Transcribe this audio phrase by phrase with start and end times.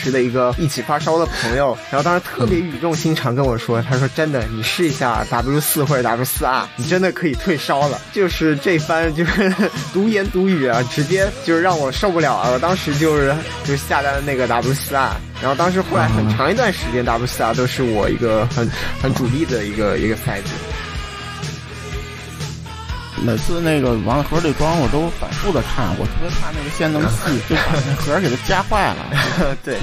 [0.00, 8.00] 当时的一个一起发烧的朋友，然后当时特别语重心长跟我说，他说真的，你试一下 W 四或者 W 四 R，你真的可以退烧了。
[8.10, 9.54] 就是这番就是
[9.92, 12.48] 独言独语啊，直接就是让我受不了啊。
[12.50, 18.66] 我当时就是就下单了那个 W 四 R，然后当时后来很长一段时间 W 四 R 都是我一个很
[19.02, 20.48] 很主力的一个一个赛制。
[23.22, 29.56] 每次那个往盒里装，我都反复的看，我特别怕那个线那么细， 就把那盒给它夹坏了。
[29.62, 29.76] 对，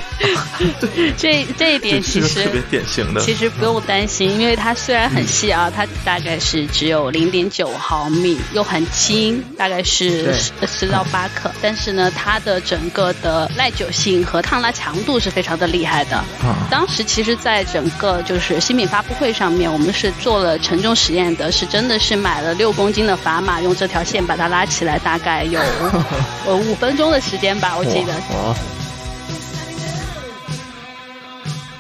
[1.16, 16.24] 这这一点其实特别典型的，其实不用担心，因为它虽然很细啊，它大概是只有零点九毫米，又很轻，大概是十十到八克，但是呢，它的整个的耐久性和抗拉强度是非常的厉害的。
[16.72, 23.16] 当时其实，在整个就是新品发布会上面，我们是做了承重实验的，是真的是买了六公斤的。
[23.28, 25.60] 砝码用这条线把它拉起来，大概有
[26.48, 28.14] 呃五分钟的时间吧，我记得。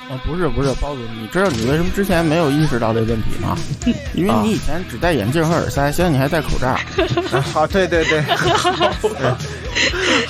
[0.09, 3.57] 哦，不是不是，包子，你知道你为什么之前没有意识到这问题吗？
[4.13, 6.77] 因为你以前只戴眼镜和耳塞，现在你还戴口罩。
[7.53, 8.21] 好， 对对对，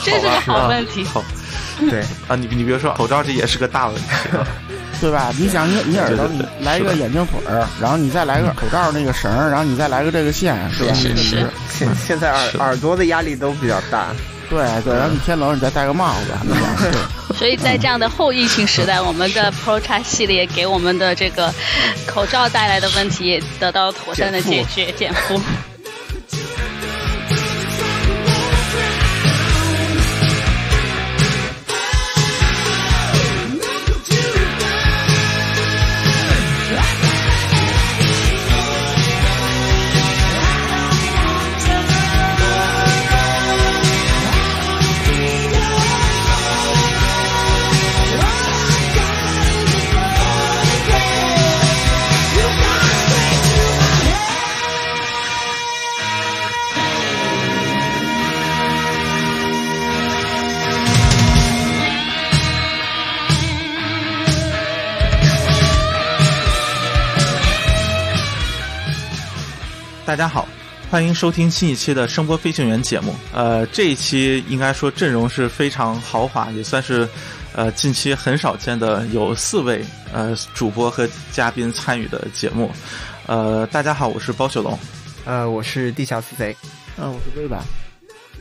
[0.03, 1.03] 这是个好问题。
[1.03, 1.23] 好，
[1.89, 4.03] 对啊，你你别说，口罩这也是个大问题。
[4.99, 5.31] 对吧？
[5.37, 10.93] 你想，你你耳朵你来一个眼镜腿儿，然后你再来个口罩那个绳儿，然后你再来个这个线，是吧？
[10.93, 11.47] 是是。
[11.69, 14.07] 现现在耳耳朵的压力都比较大。
[14.49, 16.33] 对对，然后你天冷你再戴个帽子。
[17.37, 21.53] 所以在这样的后疫情时代，我们的 Pro X 系列给我们的这个
[22.07, 25.39] 口罩带来的问题也得到妥善的解决减负。
[70.07, 70.47] 大家好，
[70.89, 73.13] 欢迎收听新一期的声波飞行员节目。
[73.33, 77.05] 呃，这一期应该说阵容是非常豪华，也算是
[77.53, 82.71] 呃近期很少见的有四位呃主播和嘉宾参与的节目。
[83.25, 84.79] 呃，大家好，我是包雪龙。
[85.25, 86.55] 呃，我是地下死贼。
[86.97, 87.59] 嗯，我是魏版。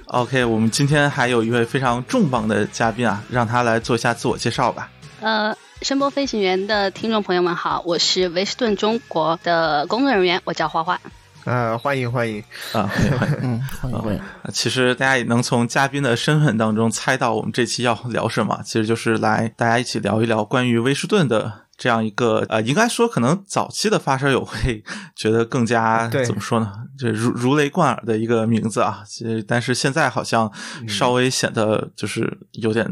[0.04, 4.88] OK，我们今天还有一位非常重磅的嘉宾啊，让他来做一下自我介绍吧。
[5.20, 5.52] 呃，
[5.82, 11.00] 声波飞行员的听众朋友们好，我是威士顿中国的工作人员，我叫花花。
[11.46, 12.42] 呃，欢迎欢迎
[12.72, 14.20] 啊，欢迎欢迎，嗯，欢迎欢迎。
[14.52, 24.82] 其实大家也能从嘉宾的身份当中猜到，我们这期要聊什么，其实就是来大家一起聊一聊关于威士顿的这样一个呃，应该说可能早期的发烧友会
[25.14, 29.02] 觉得更加 怎么说呢，就如如雷贯耳的一个名字啊。
[29.06, 30.50] 其实但是现在好像
[30.88, 32.86] 稍微显得就是有点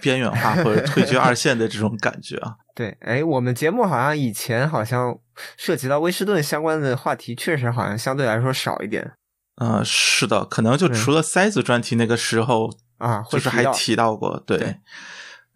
[0.00, 2.54] 边缘化或者退居二线的这种感觉啊。
[2.74, 5.16] 对，哎，我们节目好像以前好像
[5.56, 9.12] 涉及到威士顿相关的话题，确实好像相对来说少一点。
[9.58, 14.76] 嗯，是的，可能就除了塞子专题那个时候啊，就是还提到过，对。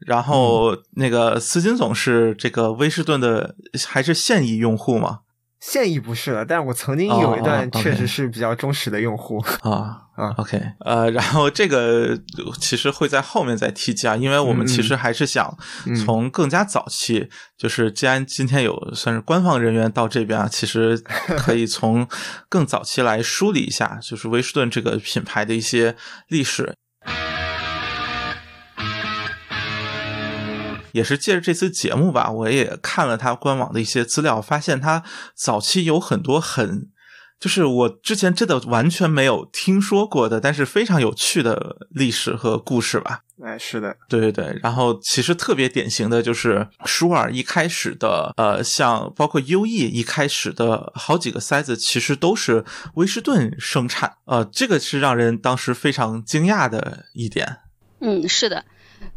[0.07, 3.55] 然后那个斯金总是这个威士顿的
[3.87, 5.21] 还是现役用户吗？
[5.61, 10.35] 现役不是了，但是我曾经有一段确实是比较忠实的用户啊啊。
[10.39, 12.19] OK，呃，然后这个
[12.59, 15.55] 其实会在后面再提及啊，因为我们其实还是想
[16.03, 17.29] 从更加早期，
[17.59, 20.97] 就是既然今天有算是官方人员到这边啊，其实
[21.37, 22.09] 可以从
[22.49, 25.95] 更早期来梳理一下，就是威士顿这个品牌的一些
[26.29, 26.73] 历史。
[30.93, 35.03] 也是借着这次节目吧，我也看了他官网的一些资料，发现他
[35.35, 36.89] 早期有很多很，
[37.39, 43.21] 就是我之前真的完全没有听说过的，但是非常有趣的历史和故事吧。
[43.43, 44.61] 哎，是的，对对对。
[44.63, 52.63] 然后其实特别典型的就是舒尔一开始的，呃，像包括 U E 一开始的好几个塞子，其实都是
[52.97, 57.61] 威士顿生产，呃，这个是让人当时非常惊讶的一点。
[58.01, 58.63] 嗯，是的。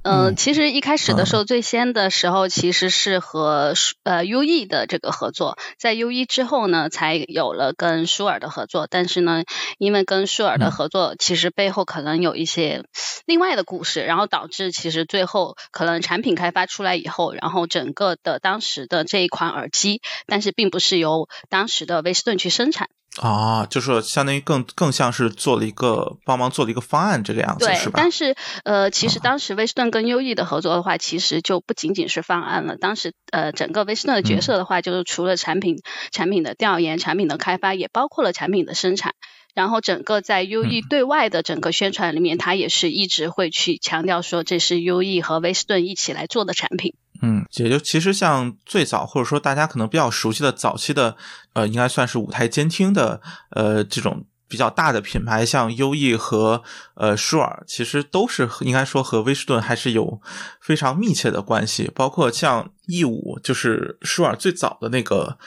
[0.04, 8.86] 嗯，其实一开始的时候，最先的时候其实是和呃 U E 的这个合作，在 U E 之后呢，才有了跟舒尔的合作。
[8.90, 9.44] 但是呢，
[9.78, 12.84] 因为跟舒尔的合作，其实背后可能有一些
[13.26, 22.90] 另外的故事，然后导致其实最后可能产品开发出来以后，然后整个的当时的这一款耳机，但是并不是由当时的威斯顿去生产。
[23.22, 27.94] 啊，就是相当于更更像是做了一个帮忙做了一个方案这个样子，对是，吧？
[27.96, 32.76] 但是呃，其实当时威斯顿跟优异的合作的话，其实就不仅仅是方案了。
[32.76, 35.78] 当时呃，整个威斯顿的角色的话，就是除了产品、
[36.12, 39.14] 产品的调研、产品的开发，也包括了产品的生产。
[39.54, 46.96] 然后整个在优异对外的整个宣传里面，他也是一直会去强调说，这是优异和威斯顿一起来做的产品。
[47.26, 51.16] 嗯，也就其实像最早或者说大家可能比较熟悉的早期的，
[51.54, 53.22] 呃，应该算是舞台监听的，
[53.52, 56.62] 呃，这种比较大的品牌，像优异和
[56.96, 60.22] 呃舒尔，其实都是应该说和威士顿还是有
[60.60, 61.90] 非常密切的关系。
[61.96, 65.38] 包括像 E 五，就是舒尔最早的那个，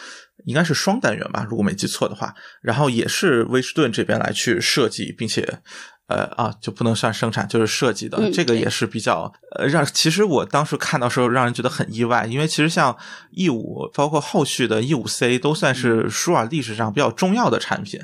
[0.47, 5.61] 应该是双单元吧，如果没记错的话，然后也是威士顿这边来去设计，并且。
[6.09, 9.85] 呃啊，就不能算生产，就是设计的，嗯这个也是比较呃让。
[9.85, 12.97] 其实我当时看到时候，让人觉得很意外，因为其实像
[13.33, 18.01] E 五，包括后续的 E 五 C，都算是舒尔历史上比较重要的产品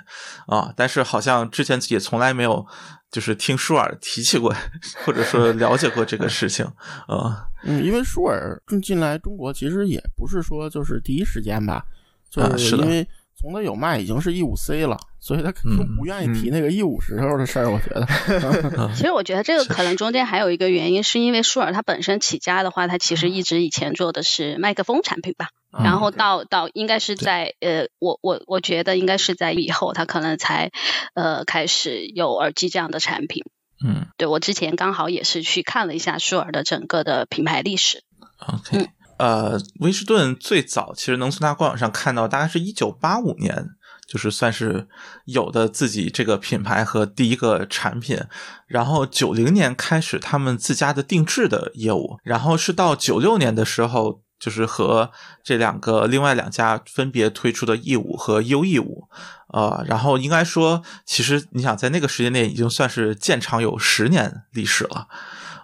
[0.47, 0.73] 啊。
[0.77, 2.67] 但是好像之前自己也从来没有
[3.11, 4.53] 就是听舒尔提起过，
[5.07, 6.65] 或者说了解过这个事情
[7.07, 7.47] 啊。
[7.65, 11.85] 嗯，因为舒尔进来中国其实也不是说就是第一时间吧，
[12.29, 13.07] 就啊是的因为
[13.43, 18.07] 从它有卖已经是 E 五 C 了，所以他肯定嗯不愿意提那个 E 五时候的事儿，我觉得。
[18.95, 25.49] 其实我觉得这个可能中间还有一个原因，是因为舒尔它本身起家的话，它其实一直以前做的是麦克风产品吧。
[25.77, 30.71] 嗯然后到到应该是在呃，我我我觉得应该是在以后，它可能才
[31.15, 33.45] 呃开始有耳机这样的产品。
[33.83, 38.05] 嗯对我之前刚好也是去看了一下舒尔的整个的品牌历史。
[38.47, 38.91] ，OK，
[39.23, 43.71] 呃，威士顿最早其实能从它官网上看到，大概是一九八五年。
[44.05, 44.89] 就是算是
[45.25, 48.19] 有的自己这个品牌和第一个产品，
[48.67, 55.11] 然后九零年开始他们自家的定制的业务，然后是到九六年的时候，就是和
[55.43, 59.09] 这两个另外两家分别推出的 E 五和 U E 五，
[59.55, 65.07] 呃，然后应该说，其实你想在那个时间内已经算是建厂有十年历史了。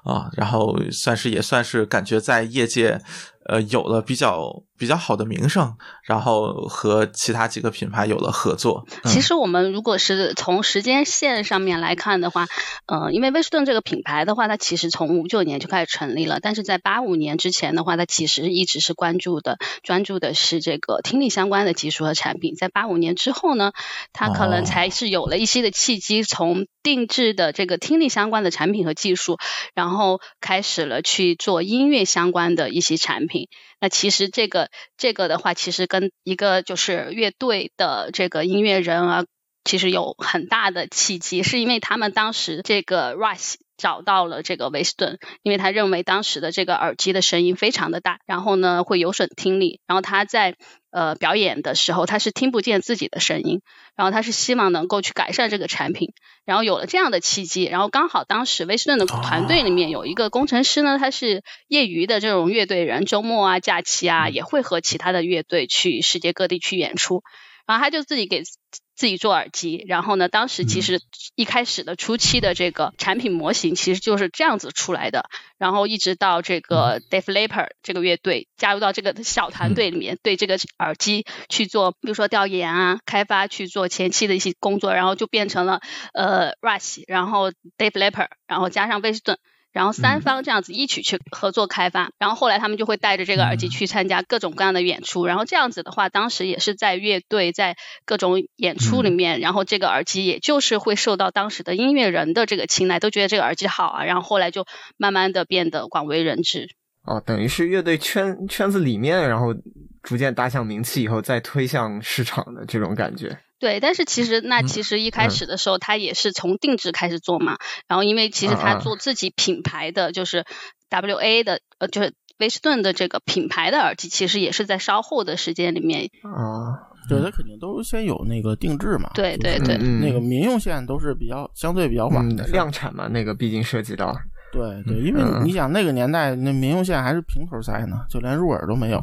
[0.05, 3.03] 啊，然后算是也算是感觉在业界，
[3.45, 8.87] 呃，有了比较比较好的名声，然后和其他几个品牌有了合作。
[9.05, 12.47] 嗯其实我们如果是从时间线上面来看的话，
[12.87, 22.55] 呃，因为威士顿这个品牌的话，它其实从五九年就开始成立了，但是在八五年之前的话，它其实一直是关注的、专注的是这个听力相关的技术和产品。
[22.55, 23.73] 在八五年之后呢，
[24.13, 29.39] 它可能哦才是有了一些的契机，从定制的这个听力相关的产品和技术，
[29.75, 33.38] 然后开始了去做音乐相关的一些产品。
[33.81, 39.25] 那其实这个这个的话，其实跟一个就是乐队的这个音乐人啊，
[39.65, 50.57] 其实有很大的契机，是因为他们当时这个 Rush 找到了这个威斯顿，因为他认为当时的这个耳机的声音非常的大，然后呢会有损听力，然后他在
[50.91, 53.63] 呃表演的时候他是听不见自己的声音，
[53.97, 56.13] 然后他是希望能够去改善这个产品，
[56.45, 67.23] 然后有了这样的契机，然后刚好当时威斯顿的团队里面有一个工程师呢，他是业余的这种乐队人，周末啊、假期啊也会和其他的乐队去世界各地去演出，
[67.69, 71.03] 然后他就自己给自己做耳机，然后呢，当时其实
[71.35, 75.29] 一开始的初期的这个产品模型其实就是这样子出来的，
[75.59, 85.83] 然后一直到这个 Def Leppard 这个乐队加入到这个小团队里面，对这个耳机去做，比如说调研啊、开发去做前期的一些工作，然后就变成了
[86.15, 89.39] 呃 Rush，然后 Def Leppard，然后加上威斯顿。
[89.79, 104.67] 然后三方这样子一起去合作开发，然后后来他们就会带着这个耳机去参加各种各样的演出，然后这样子的话，当时也是在乐队在各种演出里面，然后这个耳机也就是会受到当时的音乐人的这个青睐，都觉得这个耳机好啊，然后后来就
[104.97, 106.67] 慢慢的变得广为人知。
[107.05, 109.55] 哦，等于是乐队圈圈子里面，然后
[110.03, 113.39] 逐渐打响名气以后，再推向市场的这种感觉。
[113.59, 117.59] 对，但是其实那嗯其实一开始的时候，他也是从定制开始做嘛。
[117.89, 120.45] 然后因为其实他做自己品牌的，就是
[120.89, 126.11] W A 的，呃，就是威士顿的这个品牌的耳机，其实也是在稍后的时间里面。
[126.23, 129.11] 啊，对，他肯定都先有那个定制嘛。
[129.15, 132.47] 对对对嗯那个民用线都是比较相对比较晚嗯的。
[132.47, 134.15] 量产嘛，那个毕竟涉及到，
[134.51, 139.03] 对对，因为嗯你想那个年代那民用线还是平头塞呢，就连入耳都没有，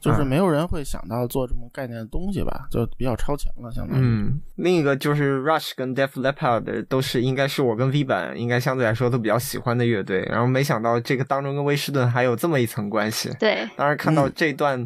[0.00, 4.02] 就是嗯没有人会想到做这么概念的东西吧，就比较超前了，相当于。
[4.02, 13.30] 嗯，另一个就是 Rush 跟 Def Leppard 都是应该是我跟 V 版应该相对来说都比较喜欢的乐队，然后没想到这个当中跟威士顿还有这么一层关系。
[13.38, 14.84] 对，当时看到这段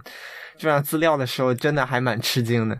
[0.58, 2.78] 这段资料的时候，真的还蛮吃惊的。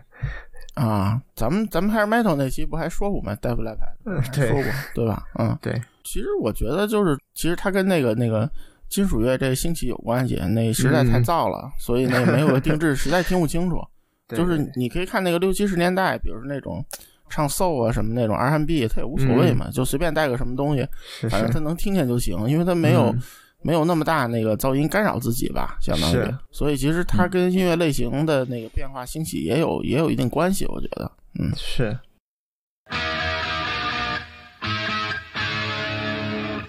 [0.75, 5.23] 啊，咱们咱们 Hair Metal 那期不还说过吗 d e v l e p 嗯对还说过对吧？
[5.37, 8.49] 嗯，对，其实我觉得就是，其实它跟那个那个
[8.89, 13.81] 金属乐这兴起有关系，那实在太嗯燥了，所以那没有个定制， 实在听不清楚。
[14.29, 16.83] 就是你可以看那个六七十年代，比如说那种
[17.29, 20.87] 唱 soul 啊什么那种 R&B，它也无所谓嘛，就随便带个什么东西，
[21.19, 23.21] 是反正是他能听见就行，因为他没有、嗯
[23.65, 26.37] 没有那么大那个噪音干扰自己吧，相当于是。
[26.51, 31.09] 所以其实它跟音乐类型的那个变化兴起也有也有一定关系，我觉得。
[31.39, 31.97] 嗯，是，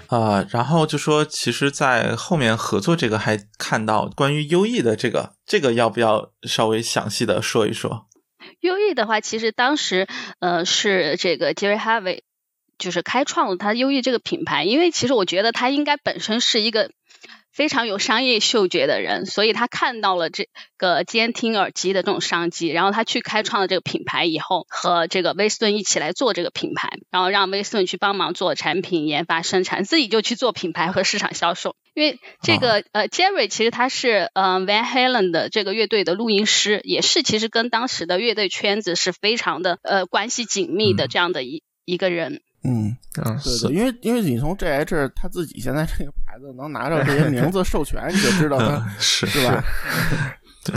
[0.08, 8.06] 啊、然后就说，其实，在后面合作这个还看到关于优异的这个，这个要不要稍微详细的说一说？
[8.61, 10.06] 优异的话，其实当时
[10.38, 12.20] 呃是这个 Jerry Harvey
[12.78, 16.90] 就是开创了他优异这个品牌，因为其实我觉得他应该本身是一个
[17.54, 31.76] 非常有商业嗅觉的人，所以他看到了这个监听耳机的这种商机，然后他去开创了这个品牌以后，和这个威斯顿一起来做这个品牌，然后让威斯顿去帮忙做产品研发、生产，自己就去做品牌和市场销售。
[31.94, 42.40] 因为这个、呃，Jerry 其实他是呃 Van Halen 的这个乐队的录音师，也是其实跟当时的乐队圈子是非常的呃关系紧密的这样的一、一个人。
[42.64, 49.64] 嗯，嗯，对对，因为因为你从 JH 他自己现在这个牌子能拿到这些名字授权，你就知道他嗯，是是吧？
[50.64, 50.75] 对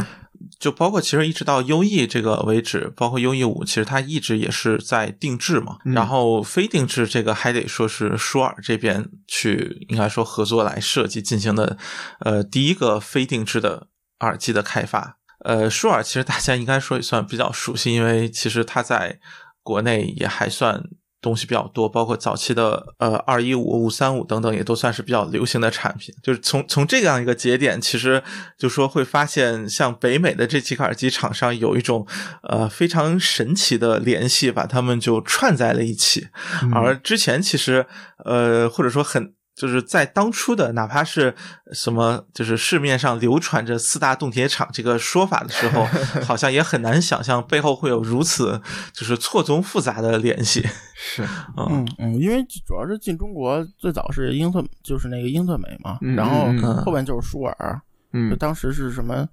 [0.60, 5.78] 就包括其实一直到优 E 这个为止，包括优 E 五，其实它一直也是在定制嘛。
[5.86, 11.78] 嗯然后非定制这个还得说是舒尔这边去应该说合作来设计进行的，
[12.20, 13.88] 呃，第一个非定制的
[14.20, 15.18] 耳机的开发。
[15.46, 19.20] 呃，舒尔其实大家应该说也算比较熟悉，因为其实它在
[19.62, 20.82] 国内也还算
[21.22, 26.14] 东西比较多，包括早期的呃二一五、五三五等等，也都算是比较流行的产品。
[26.22, 28.22] 就是从从这样一个节点，其实
[28.58, 32.06] 就说会发现，像北美的这几个耳机厂商有一种
[32.44, 36.28] 呃非常神奇的联系，把它们就串在了一起。
[36.74, 37.86] 而之前其实
[38.26, 39.37] 呃或者说很。
[39.58, 41.34] 就是在当初的，哪怕是
[41.74, 45.84] 什么，就是市面上流传着四大冻铁厂这个说法的时候，
[46.24, 48.62] 好像也很难想象背后会有如此
[48.94, 50.64] 就是错综复杂的联系。
[50.96, 51.24] 是，
[51.58, 56.46] 嗯嗯嗯，因为主要是进中国最早是英特，就是那个英特美嘛，嗯然后
[56.84, 57.82] 后边就是舒尔，
[58.14, 59.28] 就嗯当时是什么？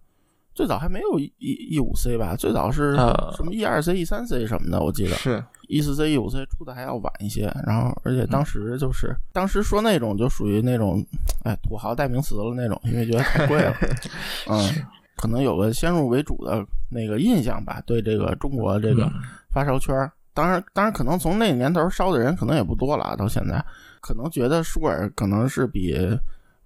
[0.55, 6.31] 最早还没有 E E 五 C 吧，最早是呃什么 E 二 C、E 三 C 什么的，我记得是，E 四 C、E 五
[6.31, 7.53] C 出的还要晚一些。
[7.67, 11.05] 然后，而且当时就是、当时说那种就属于那种，
[11.43, 13.75] 哎，土豪代名词了那种，因为觉得太贵了，
[14.49, 19.11] 嗯，可能有个先入为主的那个印象吧，对这个中国这个
[19.51, 20.13] 发烧圈儿。
[20.33, 23.65] 当然，当然，可能从那年头烧的人可能也不多了啊，到现在，
[24.01, 25.97] 可能觉得舒尔可能是比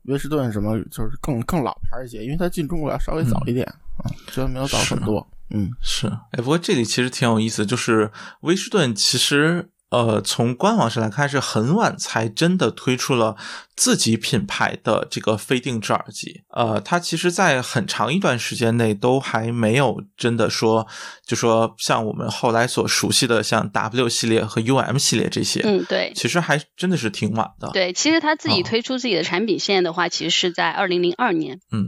[0.04, 3.66] 威士顿什么就是更更老牌一些，因为它进中国要稍微早一点
[3.98, 5.70] 啊，虽然没有早很多，嗯。
[5.82, 13.36] 是，哎，不过这里其实挺有意思，就是威士顿其实呃，从官网上来看是很晚才真的推出了
[13.74, 16.42] 自己品牌的这个非定制耳机。
[16.50, 20.86] 呃，它其实，在很长一段时间内都还没有真的说，
[21.24, 26.12] 就说像我们后来所熟悉的像 W 系列和 UM 系列这些，嗯，对。
[26.14, 27.70] 其实还真的是挺晚的。
[27.72, 31.58] 对，其实他自己哦推出自己的产品线的话，其实是在二零零二年。
[31.70, 31.86] 嗯，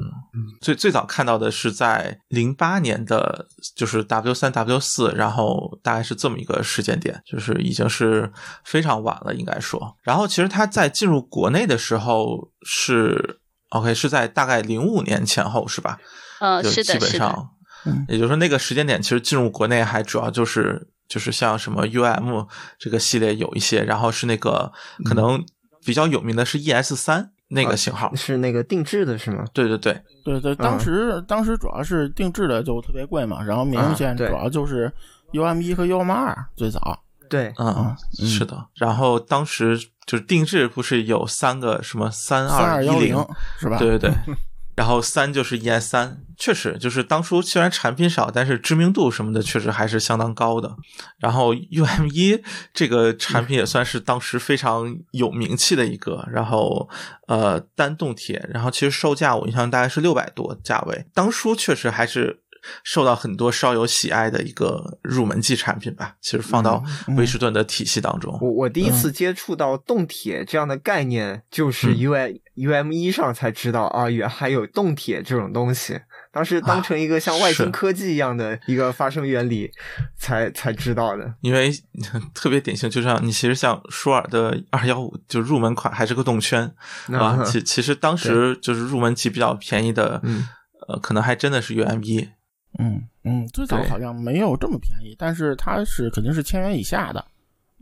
[0.62, 8.32] 最最早看到的是在零八年的，就是 W 三 W 四，然后大概是这么一个时间点，就是已经是
[8.64, 9.94] 非常晚了，应该说。
[10.00, 15.98] 然后其实它在进入国内的时候是 OK，是在大概零五年前后，是吧？
[16.40, 17.18] 呃，就是基的，是的。
[17.18, 17.50] 本上，
[17.84, 22.46] 嗯也就是说那个时间点，其实进入国内还主要就是就是像什么 UM
[22.78, 24.72] 这个系列有一些，然后是那个
[25.04, 25.44] 可能
[25.84, 28.14] 比较有名的是 ES 三那个型号。
[28.14, 29.44] 是那个定制的是吗？
[29.52, 34.92] 对对对，对对，当时、当时主要是定制的就特别贵嘛，然后明显啊对主要就是
[35.32, 38.66] UM 一和 UM 二最早，对，嗯啊，嗯是的。
[38.74, 43.16] 然后当时就是定制不是有三个什么三二一零，
[43.58, 43.78] 是吧？
[43.78, 44.12] 对对对。
[44.76, 50.74] 然后三就是 ES 三，确实就是当初虽然产品少，但是知名度什么的确实还是相当高的。
[51.18, 56.88] 然后 UM 一这个产品也算是当时非常有名气的一个，然后
[57.26, 62.40] 呃单动铁，然后其实售价我印象大概是六百多价位，当初确实还是
[62.84, 66.16] 受到很多烧友喜爱的一个入门级产品吧。
[66.20, 76.00] 其实放到嗯威士顿的体系当中，我我第一次接触到动铁这样的概念，就是嗯 U M U M 一上才知道啊，原还有动铁这种东西。
[76.32, 79.68] 当时当成一个像外星科技一样的一个发生原理，
[80.16, 81.34] 才才知道的。
[81.40, 81.72] 因为
[82.32, 86.62] 特别典型，就像你其实像舒尔的二幺五，就入门款还是个动圈
[87.08, 87.36] 啊。
[87.40, 90.46] 嗯其其实当时就是入门级比较便宜的，嗯
[90.86, 92.28] 呃，可能还真的是 UM 一。
[92.80, 97.24] 嗯嗯，最早好像没有这么便宜，但是它是肯定是千元以下的，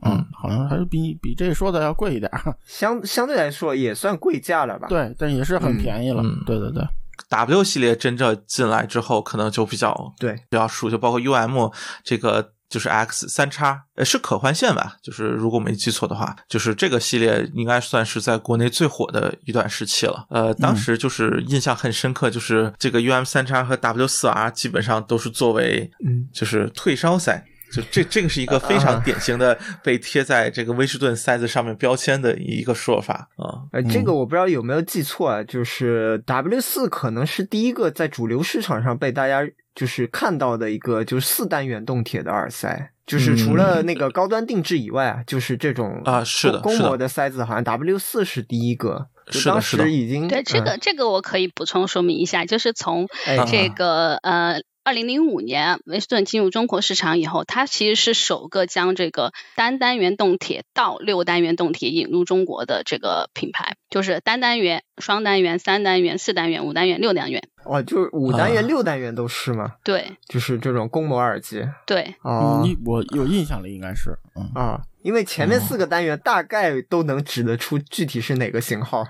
[0.02, 6.84] 嗯，好像还是比比这说的要贵一点儿， 相相对来说也算贵价了吧？，对，但也是很便宜了，嗯对对对
[7.28, 10.34] ，W 系列真正进来之后，可能就比较对。
[10.50, 14.96] 比较熟，就包括 UM 这个就是 X 三叉，呃，是可换线吧？
[15.02, 20.26] 就是如果没记错的话，就是这个系列应该算是在国内最火的一段时期了。
[20.30, 27.44] 呃，当时就是印象很深刻，就是这个 UM 三叉和 W 四 R 基本上都是作为嗯就是退烧塞。
[27.70, 33.62] 就这这个是一个非常典型的被贴在这个威士顿塞子上面标签的一个说法啊。
[33.72, 46.88] 呃，这个我不知道有没有记错啊，就是 W 四可能是第一个在主流市场上被大家就是看到的一个就是四单元动铁的耳塞，就是除了那个高端定制以外啊，就是这种啊是的公是的。
[46.88, 49.84] 模的塞子，好像 W 四是第一个，就是当的是的。
[49.84, 50.78] 时已经对这个嗯。
[50.80, 53.44] 这个我可以补充说明一下，就是从哎。
[53.46, 54.62] 这个呃。
[54.88, 67.46] 二零零五年，威斯顿进入中国市场以后，它其实是首个将这个单单元动铁到六单元动铁引入中国的这个品牌，就是单单元、双单元、三单元、四单元、五单元、六单元。
[67.64, 68.66] 哦，就是五单元、啊。
[68.66, 69.74] 六单元都是吗？
[69.84, 70.16] 对。
[70.26, 79.06] 就是这种公模耳机对，哦嗯，你我有印象了，应该是，嗯，啊，因为前面四个单元大概都能指得出具体是哪个型号，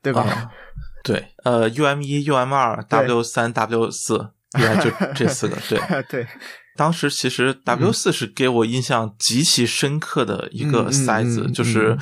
[0.00, 0.20] 对吧？
[0.20, 0.52] 啊
[1.02, 5.56] 对，呃，UM 一、UM 二、W 三、W 四，应该就这四个。
[5.68, 6.26] 对， 对，
[6.76, 11.96] 当时其实 W 四是给我印象极其深刻的一个塞子，嗯就是，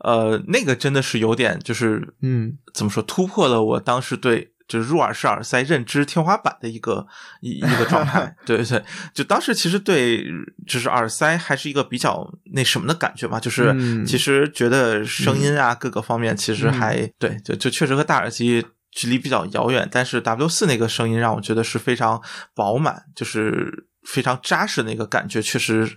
[0.00, 4.52] 呃，那个真的是有点就是，嗯，怎么说，突破了我当时对。
[4.68, 7.06] 就是入耳式耳塞认知天花板的一个
[7.40, 8.84] 一一个状态， 对对，
[9.14, 10.22] 就当时其实对
[10.66, 14.04] 就是耳塞还是一个比较那什么的感觉嘛，就是嗯。
[14.04, 22.22] 其实觉得声音啊、各个方面其实还、对，就就确实和大耳机距离比较遥远，但是 W 四那个声音让我觉得是非常
[22.54, 25.88] 饱满，就是非常扎实的那个感觉，确实，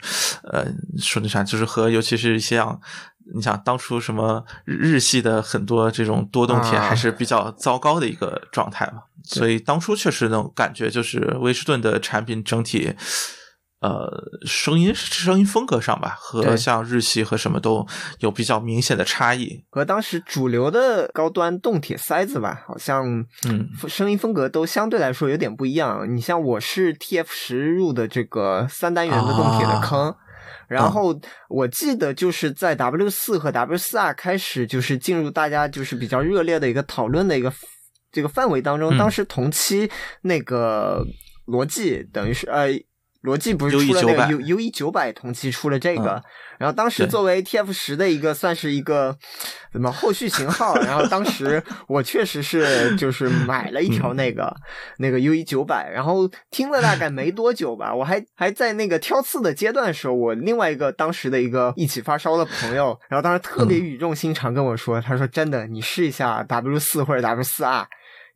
[0.44, 0.66] 呃，
[1.00, 2.80] 说那啥，就是和尤其是像
[3.34, 12.94] 你想当初什么日日系的很多这种多动铁啊还是比较糟糕的一个状态嘛，所以当初确实那种感觉就是威士顿的产品整体。
[13.82, 14.08] 呃，
[14.46, 17.84] 声音声音风格上吧，和像日系和什么都
[18.20, 19.64] 有比较明显的差异。
[19.72, 26.06] 和当时主流的高端动铁塞子吧，好像嗯声音风格都相对来说有点不一样。
[26.16, 30.16] 你像我是 TF 十入的这个三单元的动铁的坑。
[30.68, 37.52] 然后我记得就是在 W 四和 W 四 R 开始就是进入大家就是比较热烈的一个讨论的一个
[38.12, 39.90] 这个范围当中，嗯当时同期
[40.22, 41.04] 那个
[41.48, 42.70] 逻辑等于是呃。
[43.22, 46.24] 罗技不是 E 出了那个900 U U E 九百同期出了这个，嗯
[46.62, 49.18] 然后当时作为 TF 十的一个算是一个
[49.74, 54.56] 怎么后续型号，然后当时我确实是就是买了一条那个、
[55.00, 67.88] 那个 U 一九百，然后听了大概没多久吧，我还还在那个挑刺的阶段的时候，我另外一个当时的一个一起发烧的朋友，然后当时特别语重心长跟我说，他说真的，你试一下 W 四或者 W 四 R。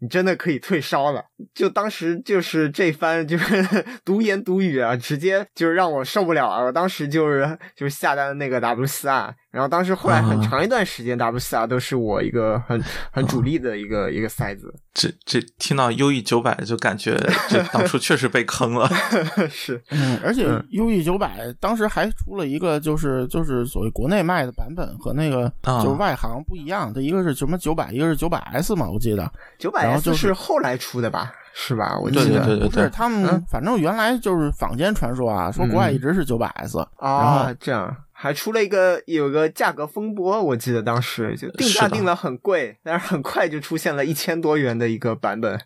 [0.02, 3.64] 你真的可以退烧了，就当时就是这番就是
[4.06, 6.64] 独言独语啊，直接就是让我受不了啊！
[6.64, 14.74] 我当时就是就是下单那个 W 四 R，然后当时后来很长一段时间 W 四 R 都是我一个很很主力的一个一个塞子。
[14.94, 17.18] 这这听到 U E 九百就感觉
[17.50, 18.90] 这当初确实被坑了。
[19.52, 29.30] 是，嗯，而且嗯 U E 九百当时还出了一个，就是就是所谓国内卖的版本和那个啊就是外行不一样，它一个是什么九百，一个是九百 S 嘛，我记得。
[29.60, 31.25] 九百 S 就是是后来出的吧？
[31.54, 31.98] 是吧？
[32.02, 32.46] 我记对得。
[32.46, 45.60] 对对对不是他们嗯，反正原来就是坊间传说啊，说国外一直是九百 S，然啊后，这样还出了一个有个价格风波，我记得当时就定价定的很贵，但是很快就出现了一千多元的一个版本。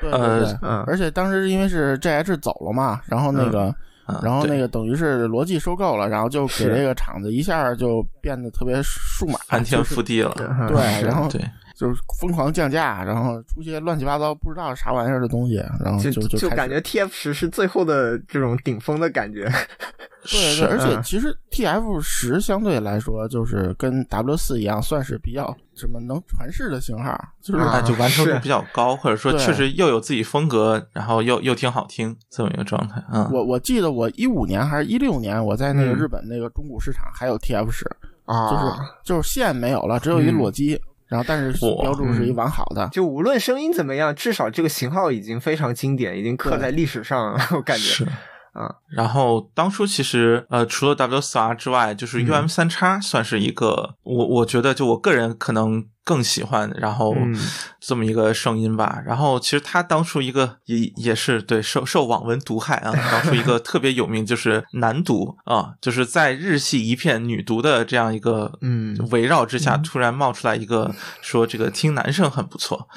[0.00, 0.84] 对对呃对，嗯。
[0.86, 3.74] 而且当时因为是 GH 走了嘛，然后那个。
[4.06, 10.30] 啊然后那个等于是逻辑收购了，然后就给这个厂子一下就变得特别数码，翻天覆地了。
[10.68, 11.40] 对，然后对，
[11.74, 19.50] 就是疯狂降价，然后出些乱七八糟不知道啥玩意儿的东西，然后就就就就感觉 TF 十是最后的这种顶峰的感觉。
[20.30, 33.02] 对 对， 而且嗯其实 TF 十相对来说就是跟 W 四一样，算是比较什么能传世的型号，就是啊就完成度比较高，或者说确实又有自己风格，然后又又挺好听这么一个状态。
[33.12, 37.84] 嗯，我我记得我一五年还是一六年，我在那个嗯日本那个中古市场还有 TF 十、
[38.24, 38.62] 啊，就是
[39.04, 40.80] 就是线没有了，只有一嗯裸机，
[41.14, 42.88] 然后但是哇标注是一完好的。
[42.88, 47.40] 就无论声音怎么样，至少这个型号已经非常经典，已经刻在历史上了。
[47.52, 48.04] 我感觉是。
[48.52, 57.34] 啊，然后当初其实呃，除了 W 四 R 之外，就是嗯 UM 三叉算是一个，我我觉得就我个人可能更喜欢，然后嗯。
[57.86, 59.02] 这么一个声音吧。
[59.04, 68.96] 然后其实他当初一个也也是对受受网文毒害啊， 当初一个特别有名就是男毒啊，就是在日系一片女毒的这样一个嗯。
[69.10, 72.88] 围绕之下，突然冒出来一个说这个听男生很不错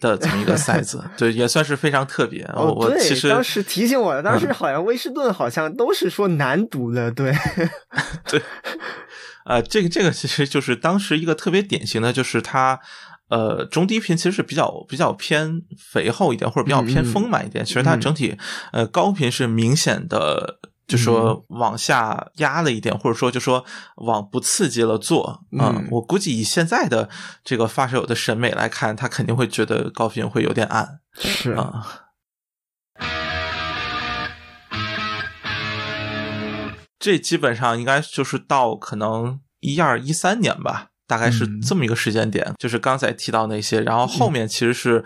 [0.00, 2.42] 的这么一个塞子， 对，也算是非常特别。
[2.54, 4.54] 哦，我，其实当时提醒我的，当时嗯。
[4.54, 7.30] 好像威士顿好像都是说男读的，对。
[8.24, 8.40] 对，
[9.44, 12.80] 呃，这个这个其实就是当时一个特别典型的，就是它
[13.28, 17.64] 呃中低频其实是比较比较偏肥厚一点，或者比较偏丰满一点。
[17.64, 18.36] 其实它嗯整体
[18.72, 20.58] 呃高频是明显的。
[20.90, 23.64] 就说往下压了一点，或者说就说
[23.98, 25.24] 往不刺激了做
[25.56, 27.08] 啊、嗯我估计以现在的
[27.44, 31.86] 这个发烧友的审美来看，他肯定会觉得高频会有点暗是啊。
[37.00, 41.60] 这基本上应该就是到可能一二一三年吧，大概是嗯。
[41.62, 42.54] 这么一个时间点。
[42.58, 45.02] 就是刚才提到那些，然后后面其实是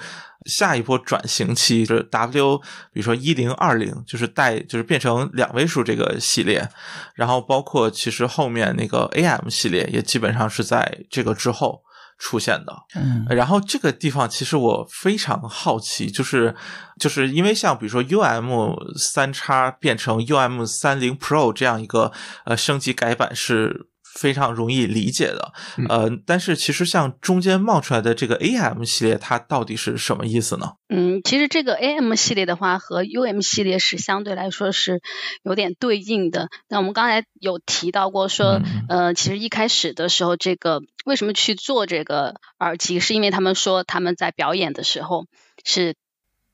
[0.46, 2.58] 下一波转型期，就是 W，
[2.92, 6.68] 比如说一零二零，就是带就是变成两位数这个系列，
[7.14, 11.80] 然后包括其实后面那个 AM 系列也基本上是在这个之后
[12.18, 12.72] 出现的。
[12.94, 16.54] 嗯然后这个地方其实我非常好奇，就是
[16.98, 22.12] 就是因为像比如说 UM 三叉变成 UM 三零 Pro 这样一个
[22.44, 25.52] 呃升级改版是非常容易理解的，
[25.88, 30.74] 呃，但是其实像中间冒出来的这个 AM 系列，它到底是什么意思呢？
[30.88, 35.02] 嗯，其实这个 AM 系列的话和 UM 系列是相对来说是
[35.42, 36.48] 有点对应的。
[36.68, 45.26] 那我们刚才有提到过说，嗯呃，其实一开始的时候，这个为什么去做这个耳机，是因为他们说他们在表演的时候
[45.64, 45.96] 是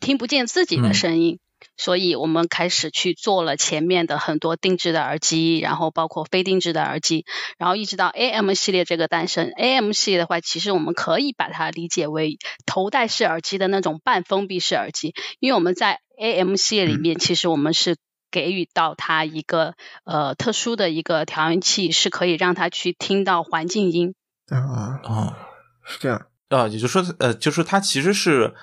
[0.00, 1.38] 听不见自己嗯的声音。
[1.80, 7.24] 所以我们开始去做了前面的很多定制的耳机，然后包括非定制的耳机，
[7.56, 9.48] 然后一直到 AM 系列这个诞生。
[9.56, 17.96] AM 系列的话，其实我们可以把它理解为头戴式耳机的那种半封闭式耳机，因为我们在 AM 系列里面，其实我们是
[18.30, 19.72] 给予到它一个
[20.04, 24.14] 呃特殊的一个调音器，是可以让它去听到环境音。
[24.50, 25.34] 啊，哦，
[25.82, 28.54] 是这样，啊，也就是说，呃，就是它其实是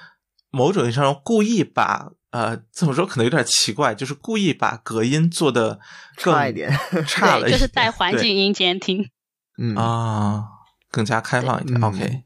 [0.51, 5.79] 某种意义上故意把呃这么说可能有点奇怪，就是故意把隔音做的
[6.21, 6.71] 更差一点，
[7.07, 9.09] 差了一点，就是带环境音监听。
[9.59, 10.43] 嗯啊，
[10.91, 11.81] 更加开放一点。
[11.83, 12.23] OK，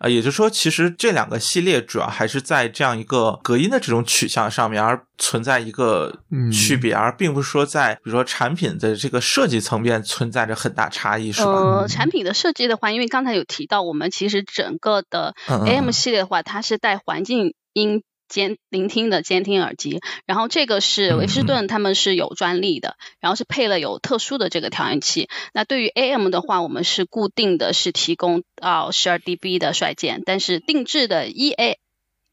[0.00, 11.52] 啊，也就是说，其实这两个系列主要还是在这样一个隔音的这种取向上面，而存在一个嗯区别，而并不是说在比如说产品的这个设计层面存在着很大差异，是吧？
[11.52, 18.02] 呃，产品的设计的话，因为刚才有提到，我们其实整个的 AM 嗯系列的话，它是带环境音
[18.32, 25.28] 监聆听的监听耳机，然后这个是嗯维士顿他们是有专利的，然后是配了有特殊的这个调音器。
[25.52, 31.76] 那对于 AM 的话，我们是固定的是提供到十二 dB 的衰减，但是定制的 EA。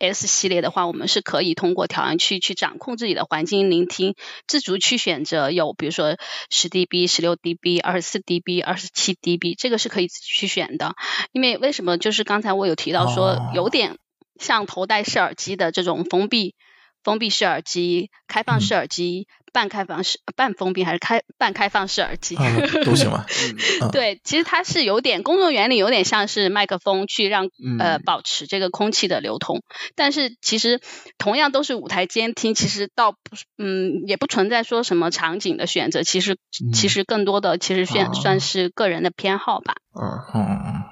[0.01, 4.15] S 系列的话，我们是可以通过调音器去掌控自己的环境聆听，
[4.47, 6.15] 自主去选择有比如说
[6.49, 10.95] 十 dB、十六 dB、二十四 dB、二十七 dB，这个是可以自己去选的。
[11.33, 11.97] 因为为什么？
[11.97, 13.97] 就是刚才我有提到哦说，有点
[14.39, 16.55] 像头戴式耳机的这种封闭
[17.03, 22.35] 封闭式耳机、开放式耳机、半开放式、半封闭还是开半开放式耳机。
[22.35, 22.43] 啊，
[22.83, 23.25] 都行吧。
[23.81, 27.45] 嗯对，其实它是有点工作原理，有点像是麦克风去让
[27.79, 29.63] 呃嗯保持这个空气的流通。
[29.95, 30.81] 但是其实
[31.17, 36.37] 同样都是舞台监听，其实倒不是嗯也不存在说什么场景的选择，其实、
[36.73, 39.75] 其嗯实更多的其实算、哦算是个人的偏好吧。
[39.95, 40.83] 嗯，嗯嗯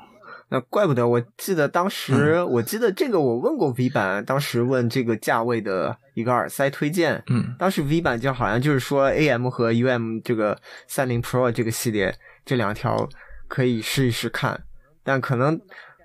[0.50, 7.54] 那怪不得，我记得当时，我记得这个我问过 V 版，当时问这个价位的一个耳塞推荐，嗯。
[7.60, 10.58] 当时 V 版就好像就是说 AM 和 UM 这个
[10.88, 13.08] 三零 Pro 这个系列这两条
[13.48, 14.64] 可以试一试看，
[15.04, 15.60] 但可能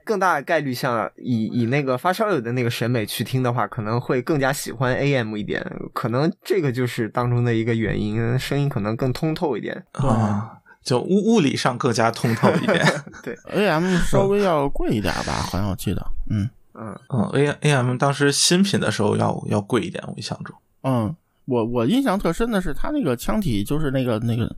[0.04, 9.84] 更大的概率像以以那个发烧友的那个审美去听的话，可能会更加喜欢 AM 一点，可能这个就是当中的一个原因，声音可能更通透一点。
[10.02, 12.84] 嗯啊，就物物理上更加通透一点。
[13.22, 20.56] 对， AM 稍微要贵一点吧，好像我记得，嗯嗯嗯，A A M 当时新品的时候要要贵一点，我印象中。
[20.82, 21.14] 嗯，
[21.44, 24.50] 我我印象特深的是它那个腔体，就是那个那个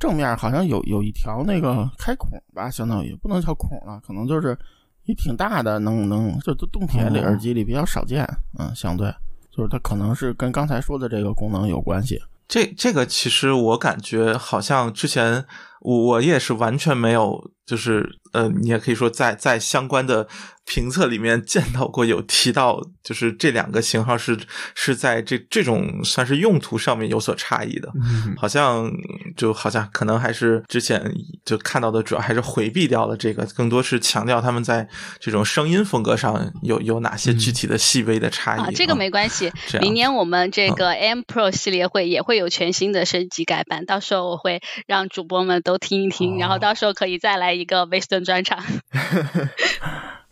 [0.00, 4.58] 正面好像有有一条那个开孔吧，相当于不能叫孔了，可能就是
[5.04, 8.26] 也挺大的，能能就都动铁里哦耳机里比较少见，
[8.58, 9.14] 嗯，相对
[9.50, 12.20] 就是它可能是跟刚才说的这个功能有关系。
[12.48, 15.44] 这这个其实我感觉好像之前
[15.80, 20.28] 我我也是完全没有，就是呃，你也可以说在在相关的
[20.64, 24.38] 评测里面见到过有提到，就是这两个型号是
[24.74, 28.90] 是在这这种算是用途上面有所差异的，嗯好像
[29.36, 31.12] 就好像可能还是之前
[31.44, 34.86] 就看到的主要还是回避掉了这个，更多是强调他们在
[35.18, 38.60] 这种声音风格上有有哪些具体的细微的差异。
[38.60, 47.86] 啊，这个没关系明年我们这个 M Pro 系列会也会有全新的升级改版，到时候我会让主播们都听一听，然后到时候可以再来一个
[48.24, 48.58] 专场。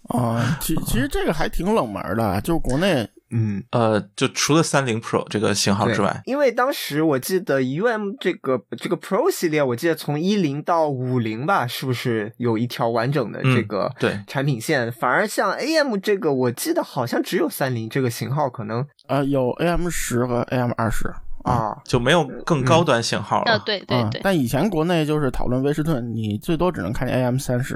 [0.09, 3.63] 啊， 其其实这个还挺冷门的，就是国内嗯。
[3.73, 14.91] 呃，就除了三菱 Pro 这个型号之外，因为当时我记得 UM 这个这个 Pro 系列，我记得从一零到五零吧，是不是有一条完整的这个对产品线？
[14.93, 21.13] 反而像 AM 这个，我记得好像只有三菱这个型号，可能呃有 AM 十和 AM 二十
[21.47, 23.53] 啊，就没有更高端型号了。
[23.53, 27.75] 啊，对对但以前国内就是讨论威士顿，你最多只能看见 AM 三十，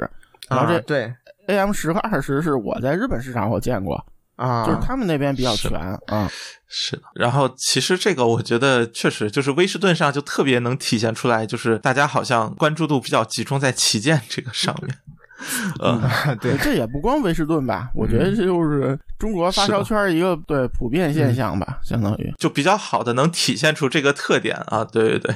[0.48, 1.14] 然后这啊对
[1.46, 4.04] AM 十和二十是我在日本市场我见过，
[4.34, 5.70] 啊，就是他们那边比较全
[6.06, 6.28] 啊。
[6.66, 14.96] 是的，然后其实这个我觉得确实就是威士顿上就特别能体现出来，就是大家好像关注度比较集中在旗舰这个上面。
[15.82, 16.00] 嗯，
[16.40, 22.32] 对这也不光威士顿吧，我觉得这就是中国发烧圈一个对普遍现象吧，相当于。
[22.38, 25.34] 就比较好的能体现出这个特点啊，对对对。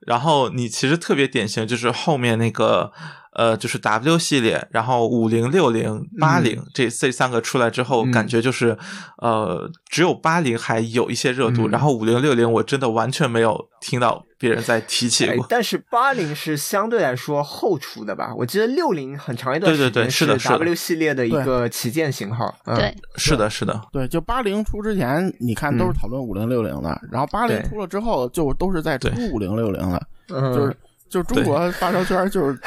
[0.00, 2.92] 然后你其实特别典型，就是后面那个
[3.34, 8.14] 呃，就是 W 系列，然后五零、六零、八零这这三个出来之后，嗯。
[8.14, 8.78] 感觉就是
[9.18, 11.70] 呃，只有八零还有一些热度，嗯。
[11.70, 15.42] 然后五零、六零我真的完全没有听到别人在提起过。
[15.42, 18.32] 哎但是八零是相对来说后出的吧？
[18.36, 22.54] 我记得六零很长一段对对对时间是的是的 W 系列的一个旗舰型号。
[22.66, 29.30] 嗯、对，是的，是的，对，就八零出之前，你看都是讨论五零六零的，然后八零出了之后，就都是在出对。
[29.30, 30.76] 五零六零的，嗯，就是
[31.14, 32.58] 就中国发烧圈就是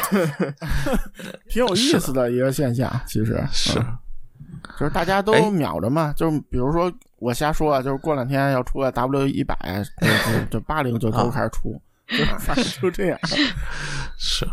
[1.50, 3.98] 挺有意思的一个现象，其实是嗯
[4.80, 9.58] 就是大家都哎秒着嘛，就是比如说我瞎说啊，就是过两天要出个 W 一百，
[10.50, 11.74] 就八零就都开始出，
[12.08, 13.20] 就反正就这样。
[14.18, 14.48] 是。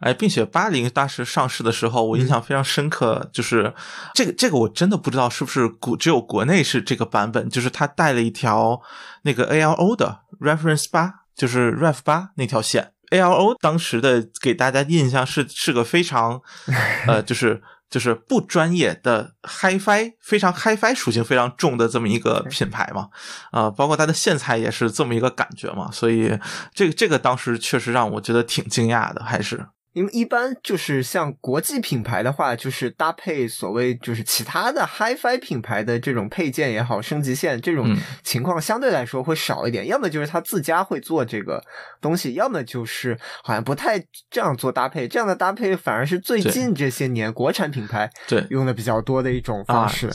[0.00, 3.72] 哎，并且八零当时上市的时候，我印象非常深刻，就是
[4.12, 8.78] 这个这个我真的不知道是不是国只有国内是这个版本，就是它带了一条
[9.22, 12.92] 那个 ALO 的 reference 八，就是 ref 八那条线。
[13.10, 16.40] ALO 当时的给大家印象是是个非常
[17.06, 23.08] 呃，就是就是不专业的 HiFi，非常 HiFi 属性非常重的这么一个品牌嘛，
[23.52, 26.36] 啊、包括它的线材也是这么一个感觉嘛，所以
[26.74, 29.64] 这个这个当时确实让我觉得挺惊讶的，还是
[29.96, 39.86] 因为一般就是像国际品牌的话，就是搭配所谓就是其他的 HiFi 品牌的这种配件也好，升级线这种嗯情况相对来说会少一点。
[39.86, 41.64] 要么就是他自家会做这个
[41.98, 43.98] 东西，要么就是好像不太
[44.30, 45.08] 这样做搭配。
[45.08, 50.10] 这样的搭配反而是最近这些年国产品牌对用的比较多的一种方式。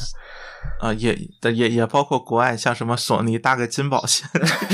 [0.79, 1.17] 啊、也
[1.55, 4.29] 也也包括国外像什么索尼搭个金宝线，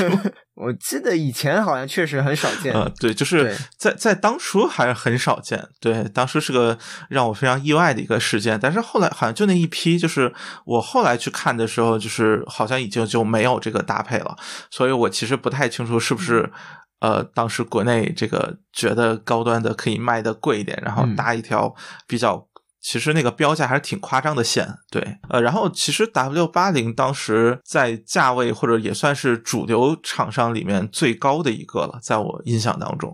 [0.58, 2.74] 我记得以前好像确实很少见。
[2.74, 6.78] 呃，对，就是在在当初还是很少见，对，当时是个
[7.10, 10.34] 让我非常意外的一个事件，但是后来好像就那一批，就是
[10.66, 14.36] 我后来去看的时候，就是好像已经就没有这个搭配了，
[14.72, 16.52] 所以我其实不太清楚是不是。
[17.00, 21.72] 呃，当时国内这个觉得高端的可以卖的贵一点，然后嗯搭一条
[22.08, 22.44] 比较
[22.80, 33.14] 其实那个标价还是挺夸张的线，对，呃，然后其实 W 八零当时在价位或者也算是主流厂商里面最高的一个了，在我印象当中，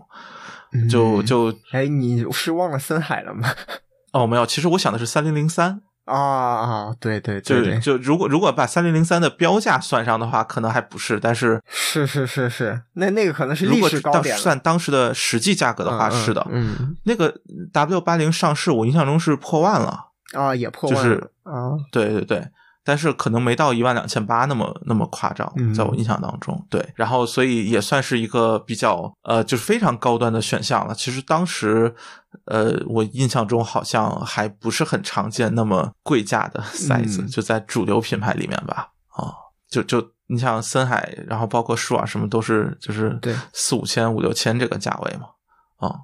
[0.90, 3.52] 就嗯就哎，你是忘了森海了吗？
[4.12, 14.40] 哦没有，其实我想的是三零零三，啊啊，对对就对对，就如果如果把三零零三的标价算上的话，可能还不是，但是是是是是，那那个可能是历史高点了。
[14.40, 17.34] 算当时的实际价格的话，嗯是的，嗯那个
[17.72, 20.06] W 八零上市，我印象中是破万了。
[20.32, 22.44] 啊，也破就是万啊，对对对，
[22.84, 30.94] 但是可能没到一万两千八那么那么夸张嗯，在我印象当中，对，然后所以也算是一个比较呃，就是非常高端的选项了。
[30.94, 31.94] 其实当时
[32.46, 39.32] 呃，我印象中好像还不是很常见那么贵价的 size，、嗯就在主流品牌里面吧，啊，
[39.68, 40.14] 就就。
[40.26, 43.36] 你像森海，然后包括舒尔什么都是就是对。
[43.52, 45.26] 四五千五六千这个价位嘛，
[45.76, 45.94] 啊，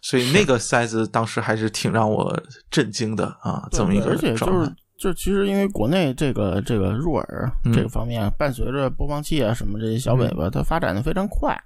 [0.00, 2.34] 所以那个 size 当时还是挺让我
[2.70, 7.72] 震惊的啊，这么一个对而且状态就是就其实因为国内这个这个入耳嗯。
[7.72, 11.56] 这个方面，伴随着播放器啊什么这些小尾巴，它发展的非常快。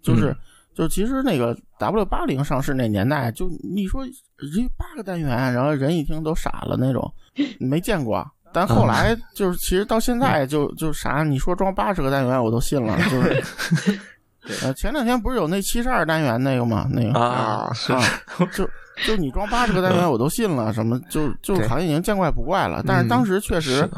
[0.00, 0.36] 就是嗯。
[0.72, 7.12] 就其实那个 W 八零上市那年代，就你说一八个单元，然后人一听都傻了那种，
[7.58, 8.24] 没见过。
[8.52, 13.42] 但后来就是，其实到现在就就啥，你说装八十个单元我都信了，就是
[14.62, 16.86] 呃，前两天不是有那七十二单元那个吗？
[16.90, 18.02] 那个啊，是啊，
[18.52, 18.68] 就
[19.06, 22.82] 就你装八十个单元我都信了，什么就就好像已经见怪不怪了。
[22.86, 23.88] 但是当时确实。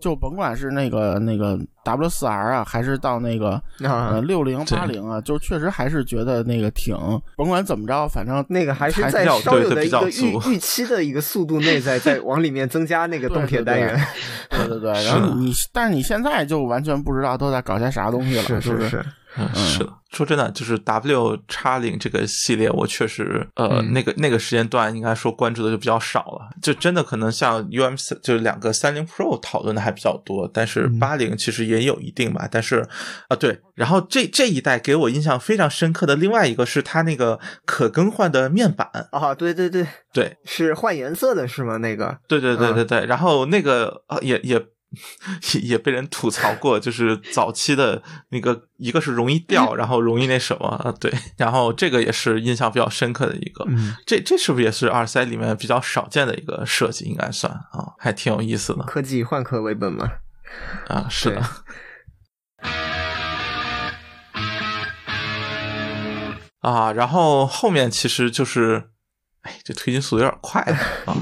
[0.00, 6.96] 就甭管是那个那个 W 四 R 啊，还是到那个呃六零八零啊，就确实还是觉得那个挺，
[7.36, 14.06] 甭管怎么着，反正那个还是在稍有的一个预预期的一个速度内，在在往里面增加那个动铁单元。
[14.48, 19.04] 对对对， 然后你但是你现在就完全不知道都在搞些啥东西了，是不是。
[19.36, 32.84] 嗯，是的，说真的，就是 W 叉零这个系列，我确实，呃，那个那个时间段应该说关注的就比较少了，就真的可能像 U M 三，就是两个三零 Pro 讨论的还比较多，但是八零其实也有一定吧，但是
[33.28, 38.90] 啊，对，然后这这一代给我印象非常深刻的另外一个是它那个可更换的面板。
[39.12, 39.86] 啊，对对对。
[40.12, 41.76] 对，是换颜色的是吗？
[41.76, 44.60] 那个，对对对对对，然后那个也也。
[44.60, 44.66] 也
[45.54, 53.64] 也也被人吐槽过，就是早期的那个，一个是容易掉， 然后容易那什么啊，对，然后这个也是印象比较深刻的一个，
[54.04, 57.04] 这这是不是也是二塞里面比较少见的一个设计？
[57.04, 58.82] 应该算啊，还挺有意思的。
[58.84, 60.10] 科技换壳为本嘛，
[60.88, 61.42] 啊，是的。
[66.60, 68.90] 啊，然后后面其实就是。
[69.42, 70.76] 哎，这推进速度有点快了
[71.10, 71.16] 啊！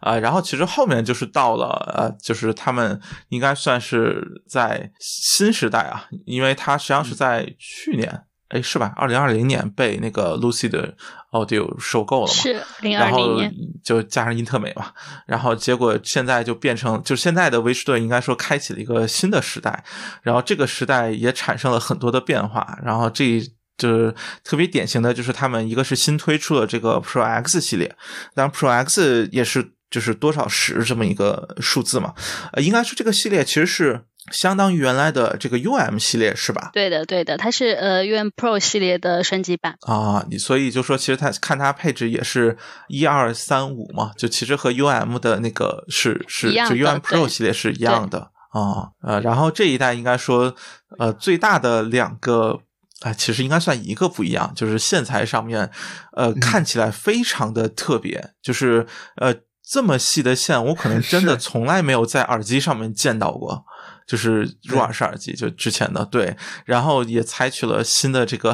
[0.00, 8.94] 啊，然后其实后面就是到了呃，就是他们应该算是在新时代啊，因为它实际上是在去年，哎，是吧？
[8.96, 10.94] 二零二零年被那个 Lucy 的
[11.32, 12.32] Audio 收购了嘛？
[12.32, 14.92] 是零二零年，就加上英特美嘛，
[15.26, 19.84] 然后结果现在就变成，就现在的威士顿应该说开启了一个新的时代，
[20.22, 23.42] 然后这个时代也产生了很多的变化，然后这。
[23.80, 24.14] 就是
[24.44, 27.96] 特别典型的就是他们一个是新推出了这个 Pro X 系列，
[28.34, 32.12] 当然 Pro X 也是就是多少十这么一个数字嘛，
[32.52, 36.68] 呃，应该说这个系列其实是相当于原来的这个 UM 系列是吧？
[36.74, 50.54] 对的，对的，它是呃 UM Pro 系列的升级版啊，你所以就说其实它看它配置也是一二三五嘛，就其实和 UM 的那个是是就 UM Pro 系列是一样的啊，呃，然后这一代应该说
[50.98, 52.60] 呃最大的两个。
[53.00, 55.70] 哎，其实应该算一个不一样，就是线材上面，
[56.12, 58.86] 呃，看起来非常的特别，就是
[59.16, 63.64] 呃这么细的线，我可能真的从来没有在耳机上面见到过，
[64.06, 68.50] 就是入耳式耳机，就之前的对，然后也采取了新的这个，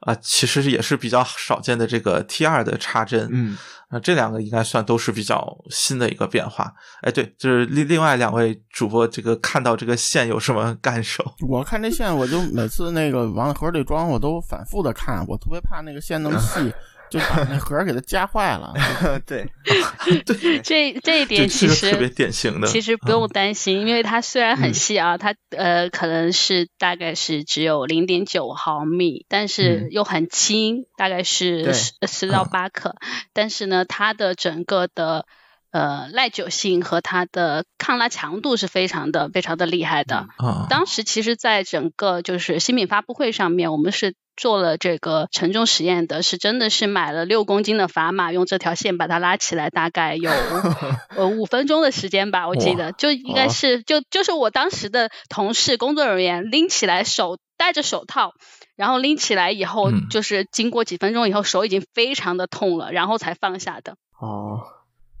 [0.00, 3.56] 啊，其实也是比较少见的这个 T 二的插针，嗯。
[3.90, 6.72] 那这两个应该算都是比较新的一个变化。
[7.02, 11.24] 哎，对，就是另另外两位主播，这个看到这个线有什么感受？
[11.48, 16.72] 我看这线，我就每次那个往盒里装，我都反复的看，我特别怕那个线那么细。
[17.10, 18.72] 就把那盒给它夹坏了。
[19.26, 19.50] 对，
[20.26, 22.66] 对，这这一点其实特别典型的。
[22.68, 32.96] 其实不用担心，因为它虽然很细啊，它呃可能是大概是只有零点九毫米，但是又很轻，大概是十十到八克。
[33.32, 35.26] 但是呢，它的整个的
[35.70, 40.28] 呃耐久性和它的抗拉强度是非常的非常的厉害的。
[40.36, 44.14] 啊，当时其实在整个就是新品发布会上面，我们是。
[44.40, 50.30] 做了这个承重实验的是真的是买了六公斤的砝码，用这条线把它拉起来，大概有
[51.16, 58.32] 呃五分钟的时间吧，我记得就应该是就就是我当时的同事工作人员拎起来手戴着手套，
[58.76, 63.96] 然后拎起来以后就是经过几分钟以后手已经非常的痛了，然后才放下的。
[64.20, 64.60] 哦，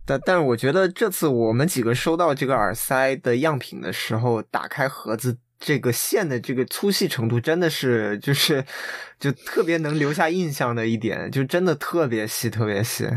[0.08, 5.36] 但但是我觉得这次我们几个收到这个耳塞的样品的时候，打开盒子。
[5.60, 8.64] 这个线的这个粗细程度真的是，就是
[9.18, 13.08] 就特别能留下印象的一点，就真的特别细，特别细。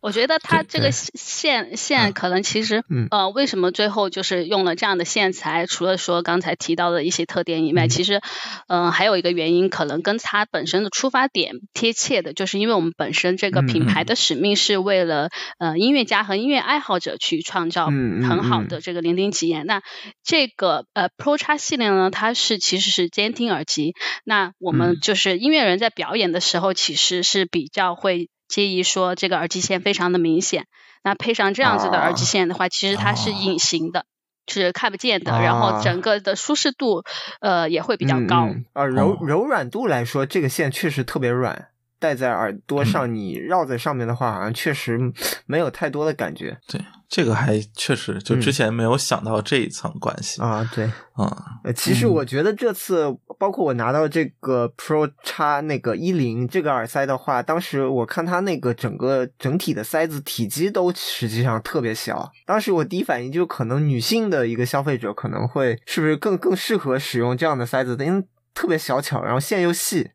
[0.00, 5.66] 我觉得它这个线线可能其实，呃，为什么最后就是用了这样的线材？
[5.66, 8.20] 除了说刚才提到的一些特点以外，其实，
[8.68, 19.66] 嗯，还有一个原因，可能跟它本身的出发点贴切的，就是因为我们本身这个品牌的使命是为了呃音乐家和音乐爱好者去创造很好的这个聆听体验。
[19.66, 19.82] 那
[20.24, 23.94] 这个呃 Pro 叉系列呢，它是其实是监听耳机。
[24.24, 28.28] 那我们就是音乐人在表演的时候，其实是比较会。
[28.52, 30.66] 介意说这个耳机线非常的明显，
[31.02, 34.04] 那配上这样子的耳机线的话，其实它是隐形的，
[34.46, 37.02] 是看不见的，然后整个的舒适度
[37.40, 38.50] 呃也会比较高。
[38.74, 41.68] 啊，柔柔软度来说，这个线确实特别软，
[42.02, 44.98] 戴在耳朵上，你绕在上面的话，好像确实
[45.46, 46.58] 没有太多的感觉。
[46.66, 46.80] 对。
[47.08, 53.04] 这个还确实，就之前没有想到这一层关系啊，对，啊，其实我觉得这次
[53.38, 68.24] 包括我拿到这个 Pro 叉那个一零这个耳塞的话，当时我看它那个整个整体的塞子体积都实际上特别小，当时我第一反应就可能女性的一个消费者可能会是不是更更适合使用这样的塞子的，因为
[68.54, 70.12] 特别小巧，然后线又细。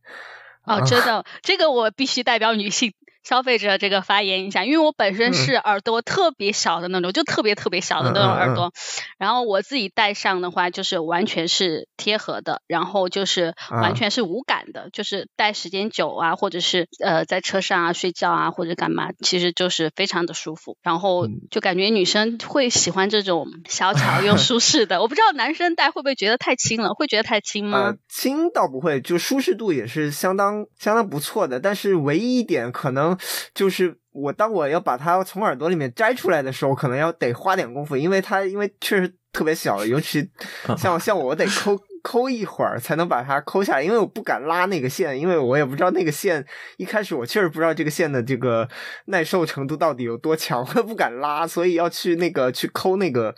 [0.68, 2.94] 哦，真的，这个我必须代表女性。
[3.28, 8.72] 消费者这个发言一下，因为我本身是耳朵特别小的那种，就特别特别小的那种耳朵，
[9.18, 25.02] 然后我自己戴上的话就是完全是贴合的，然后就是完全是无感的，就是戴时间久啊，或者是呃在车上啊睡觉啊或者干嘛，其实就是非常的舒服，然后就感觉女生会喜欢这种小巧又舒适的。
[25.04, 27.96] 我不知道男生戴会不会觉得太轻了，会觉得太轻吗？
[28.08, 33.17] 轻倒不会，就舒适度也是相当相当不错的，但是唯一一点可能。
[33.54, 40.30] 就是我当我要把它从耳朵里面摘出来的时候，可能要得花点功夫，因为它因为确实特别小，尤其
[40.78, 46.46] 像像我得抠抠一会儿才能把它抠下来，因为我不敢拉那个线，因为我也不知道那个线
[46.78, 48.68] 一开始我确实不知道这个线的这个
[49.06, 53.36] 耐受程度到底有多强，我也不敢拉，所以要去那个去抠那个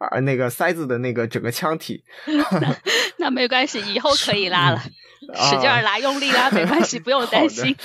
[0.00, 2.02] 啊那个塞子的那个整个腔体。
[3.16, 4.82] 那没关系，以后可以拉了。
[5.34, 7.76] 使劲拉，用力拉没关系，不用 担心。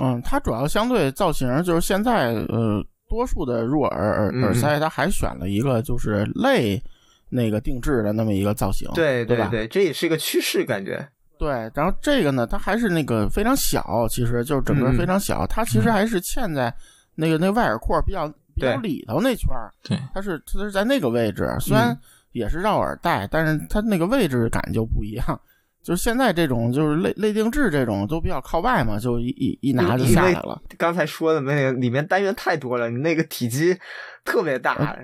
[0.00, 6.80] 嗯，它主要相对造型，就是现在呃，多数的入耳耳耳塞，它还选了一个就是类
[7.28, 8.88] 那个定制的那么一个造型。
[8.94, 11.06] 对对对，这也是一个趋势感觉。
[11.36, 16.72] 对，然后这个呢，它还是那个非常小，其实就是整个非常小，它其实还是嵌在
[17.16, 19.72] 那个那外耳廓比较比较里头那圈儿。
[19.82, 21.96] 对，它是它是在那个位置，虽然
[22.32, 25.40] 也是绕耳带，但是它那个位置感就不一样。
[25.82, 30.62] 就是现在这种，就是类类定制这种都比较靠外嘛，就一一一拿就下来了。
[30.78, 33.78] 刚才说的那个里面单元太多了，你那个体积
[34.24, 34.96] 特别大。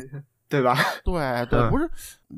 [0.51, 0.77] 对吧？
[1.05, 1.89] 对对，不是，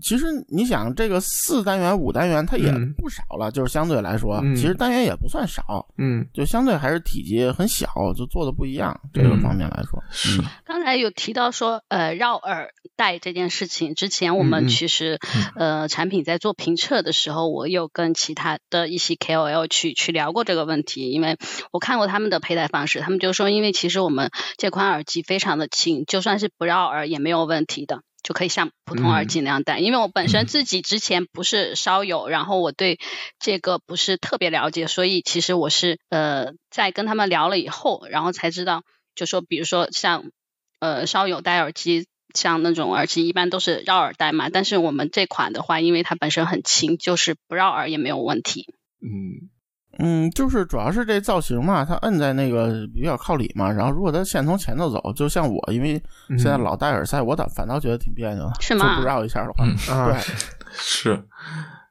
[0.01, 10.03] 其实你想，这个四单元、五单元，它也不少了，就是相对来说，其实单元也不算少，嗯，就相对还是体积很小，就做的不一样，这个方面来说。
[10.11, 10.41] 是。
[10.65, 15.19] 刚才有提到说，呃，绕耳带这件事情，之前我们其实，
[15.57, 21.37] 呃，产品在做评测的时候，我有跟其他的一些 KOL 去去聊过这个问题，因为
[21.71, 28.03] 我看过他们的佩戴方式，他们就说，因为其实我们这款耳机非常的轻，就算是不绕耳也没有问题的。
[28.23, 33.01] 就可以像普通耳机那样戴，因为我本身自己之前不是烧友，然后我对
[33.39, 40.31] 这个不是特别了解，所以其实我是呃在跟他们聊了以后，然后才知道，就说比如说像
[40.79, 48.73] 呃烧友戴耳机，像那种耳机一般都是绕耳戴嘛，但是我们这款的话，因为它本身很轻，就是不绕耳也没有问题。
[49.01, 49.51] 嗯。
[49.99, 58.99] 嗯，就是主要是这造型嘛，它摁在那个比较靠里嘛，然后如果它线从前头走，就像我，因为现在老戴耳塞，我倒反倒觉得挺别扭的，是吗？
[58.99, 59.65] 不绕一下的话，
[60.13, 60.21] 对，
[60.73, 61.23] 是，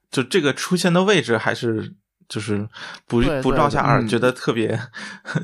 [0.09, 1.95] 就这个出现的位置还是。
[2.31, 2.65] 就是
[3.07, 4.79] 不不绕下耳，觉得特别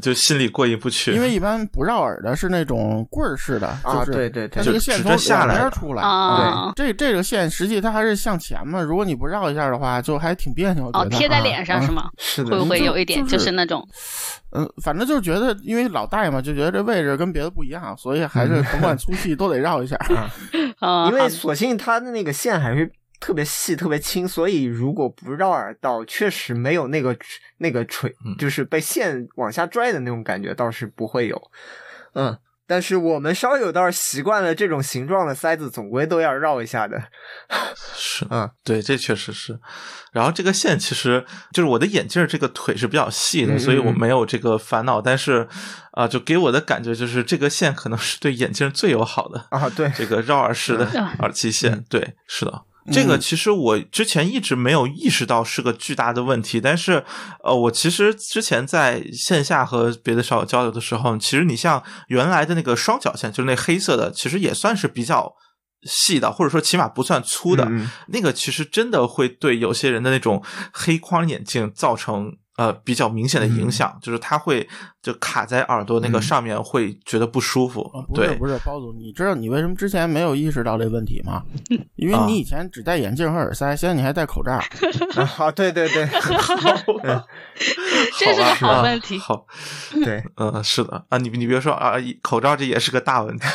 [0.02, 1.12] 就心里过意不去。
[1.12, 6.02] 因为一般不绕耳的是那种棍儿式的，就是对对对，这个线从下边出来。
[6.78, 8.82] 对，这这个线实际它还是向前嘛。
[8.82, 10.90] 如果你不绕一下的话，就还挺别扭。
[10.94, 12.10] 哦，贴在脸上是吗？
[12.18, 13.86] 是的，会不会有一点就是那种？
[14.52, 19.98] 嗯，反正就是觉得，因为老戴嘛，就觉得这位置跟别的不一样，所以还是甭管粗细都得绕一下。
[20.80, 22.90] 啊， 因为索性它的那个线还是。
[23.20, 27.18] 特别细，特别轻，所以如果不绕耳道，确实没有那个
[27.58, 31.42] 那个垂，就是被线往下拽的那种感觉，倒是不会有。
[32.14, 37.02] 嗯，但是我们稍有倒是习惯了这种形状的塞子，总归都要绕一下的。
[37.96, 39.60] 是，嗯，对，这确实是。
[40.12, 45.02] 然后这个线其实就是我的眼镜这个腿是比较细的，所以我没有这个烦恼。
[45.02, 45.48] 但是
[45.92, 49.70] 啊，就给我的感觉就是这个线可能是对眼镜最友好的啊。
[49.70, 50.86] 对，这个绕耳式的
[51.20, 52.64] 耳机线，对，是的。
[52.92, 57.04] 这个其实我之前一直没有意识到是个巨大的问题，但是，
[57.44, 65.34] 呃，我其实之前在线下和别的少友交流的时候，其实你像原来的那个双绞线，就是那黑色的，其实也算是比较
[65.84, 67.70] 细的，或者说起码不算粗的，
[68.08, 72.38] 那个其实真的会对有些人的那种黑框眼镜造成。
[72.58, 74.68] 呃，比较明显的影响就是它会
[75.00, 77.84] 就卡在耳朵那个上面，会觉得不舒服。
[78.08, 81.44] 不是不是，包总，你知道你为什么之前没有意识到这问题吗？
[81.98, 84.54] 因为你以前只戴眼镜和耳塞，现在你还戴口罩。
[85.38, 86.08] 啊，对对对，
[88.18, 89.20] 这是个好问题。
[89.20, 89.46] 好，
[90.04, 91.94] 对，嗯，是的啊，你你别说啊，
[92.24, 93.46] 口罩这也是个大问题，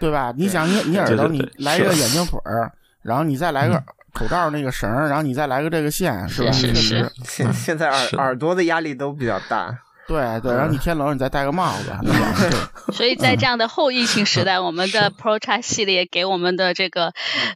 [0.00, 0.32] 对吧？
[0.34, 2.72] 你想，你你耳朵你来一个眼镜腿儿，
[3.02, 3.84] 然后你再来个。
[4.14, 6.52] 口罩那个绳，然后你再来个这个线，是吧？
[6.52, 7.12] 是是。
[7.24, 9.76] 现 现在耳耳朵的压力都比较大。
[10.06, 11.90] 对对，然后你天冷，你再戴个帽子。
[12.92, 17.12] 所以在这样的后疫情时代，我们的 Pro X 系列给我们的这个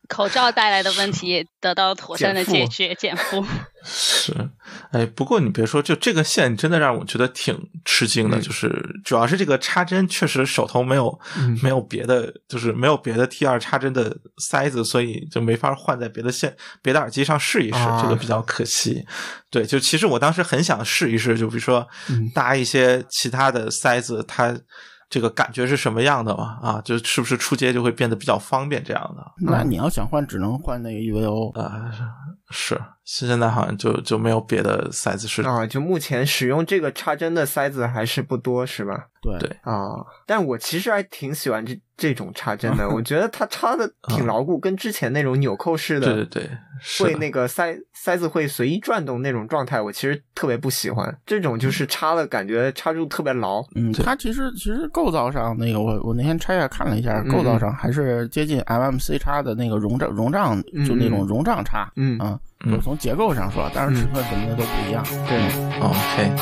[0.08, 3.44] 口罩带来的问题得到了妥善的解决，减负。
[3.84, 4.34] 是。
[4.90, 19.04] 哎，不过你别说，就这个线真的让我觉得挺吃惊的，嗯就是主要是这个插针确实手头没有、嗯没有别的，就是没有别的 T 二插针的塞子，所以就没法换在别的线、别的耳机上试一试，啊这个比较可惜。
[19.50, 24.56] 对，就其实我当时很想试一试，就比如说嗯搭一些其他的塞子，它
[25.10, 26.58] 这个感觉是什么样的嘛？
[26.62, 29.24] 啊，就是不是出街就会变得比较方便这样的？
[29.40, 31.58] 那你要想换，只能换那个 EVO。
[31.58, 31.90] 啊，
[32.50, 39.06] 是现在好像就就没有别的塞子是啊，就目前使用这个插针的塞子还是不多，是吧？
[39.20, 39.88] 对对啊，
[40.26, 46.50] 但我其实还挺喜欢这这种插针的， 我觉得它插的挺牢固，跟之前那种纽扣式的，对对对，
[47.06, 51.18] 会那个塞塞子会随意转动那种状态，我其实特别不喜欢。
[51.26, 53.62] 这种就是插了，感觉插住特别牢。
[53.74, 61.90] 嗯，它其实其实构造上那个我我那天拆下看了一下，嗯构造上还是接近 MMC 叉的那个容障容障，就那种容障叉。
[61.96, 62.72] 嗯啊，嗯。
[62.72, 65.04] 就从结构上说，但是尺寸什么的都不一样。
[65.26, 65.38] 对
[65.80, 66.32] ，OK，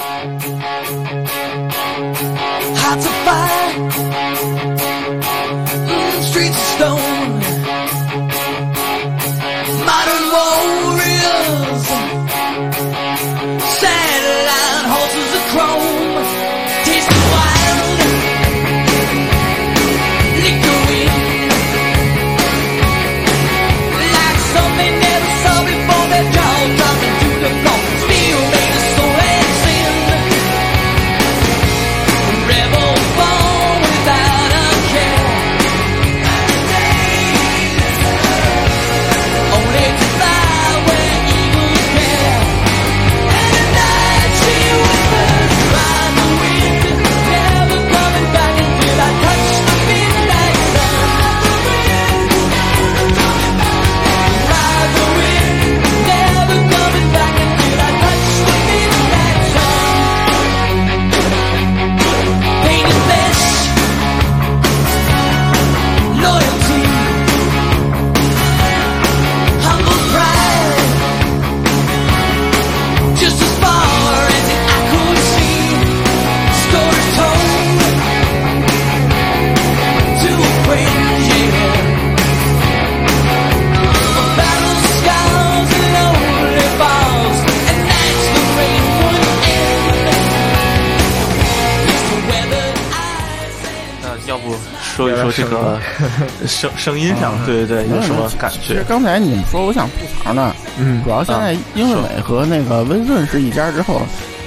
[94.96, 95.78] 说一说这个
[96.48, 98.58] 声声音上，对对对，有什么感觉？
[98.62, 104.00] 其实刚才你们说，我想吐槽呢，嗯主要现在英伟美和那个温顺是一家之后，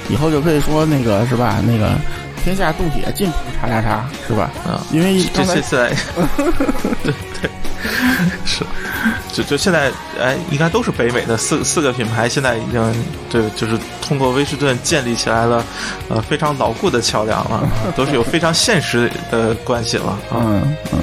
[0.08, 1.62] 以后就可以说那个是吧？
[1.64, 1.92] 那个
[2.42, 4.50] 天下动铁进步叉叉叉是吧？
[4.66, 5.88] 啊，因为这刚才些现在，
[7.02, 7.50] 对对，
[8.44, 8.64] 是，
[9.32, 15.64] 就就现在，哎，应该都是北美的四四个品牌，现在已经对，就是通过威士顿建立起来了，
[16.08, 20.40] 呃，非常牢固的桥梁了， 都是有非常现实的关系了啊。
[20.40, 20.98] 嗯嗯。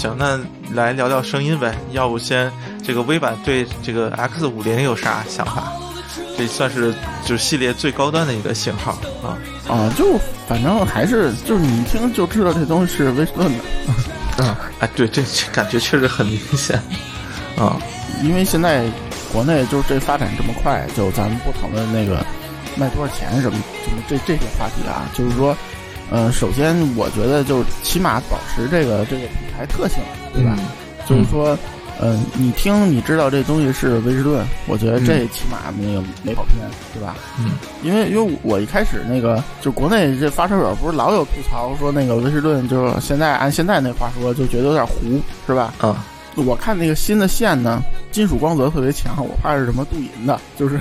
[0.00, 0.40] 行，那
[0.72, 1.76] 来聊聊声音呗。
[1.92, 2.50] 要不先
[2.82, 5.70] 这个微版对这个 X 五零有啥想法？
[6.38, 8.92] 这算是就是系列最高端的一个型号
[9.22, 9.36] 啊。
[9.68, 13.52] 啊，就反正还是就是你一听就知道这东西是威斯顿
[14.38, 16.82] 的，哎， 对，这这感觉确实很明显
[17.58, 17.76] 啊。
[18.22, 18.86] 因为现在
[19.30, 22.24] 国内就是这发展这么快，就咱们不讨论那个
[22.74, 25.54] 卖多少钱什么什么这这些话题啊，就是说，
[26.10, 29.98] 呃，首先我觉得就是起码保持这个这个品牌特性，
[30.34, 30.56] 对吧？
[31.06, 31.56] 就是说，
[32.00, 36.58] 嗯、你听你知道这东西是威士顿，我觉得这起码没有没跑偏，
[36.92, 37.14] 对吧？
[37.38, 37.52] 嗯，
[37.82, 45.74] 因为因为我一开始那个就国内这发烧友不是老有吐槽说那个威士顿就是现在按现在那话说就觉得有点糊，是吧？
[45.78, 46.04] 啊，
[46.36, 50.80] 我看那个新的线呢，金属光泽特别强，我怕是什么镀银的，就是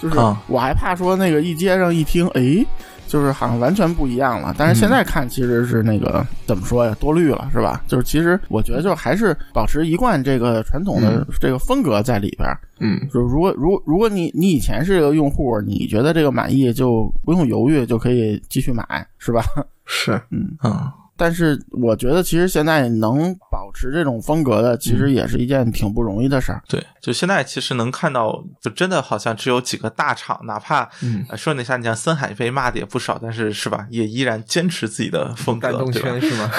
[0.00, 2.64] 就是啊我还怕说那个一接上一听，哎，
[3.06, 4.54] 就是好像完全不一样了。
[4.58, 7.82] 但是现在看其实是那个、怎么说呀，多虑了是吧？
[7.86, 12.58] 就是其实我觉得就还是保持一贯这个传统的这个风格在里边儿。
[12.80, 18.84] 嗯就是如果如果如果你你以前是个用户，你觉得这个满意就不用犹豫就可以继续买，
[19.18, 19.44] 是吧？
[19.86, 26.62] 是嗯，嗯，但是我觉得其实现在能保持这种风格的，其实也是一件挺不容易的事儿。
[26.68, 36.20] 对，就现在其实能看到，就真的好像只有几个大厂，哪怕、嗯呃说那下，你像森海被骂的也不少，但是是吧，也依然坚持自己的风格，感动对？
[36.20, 36.50] 是吗？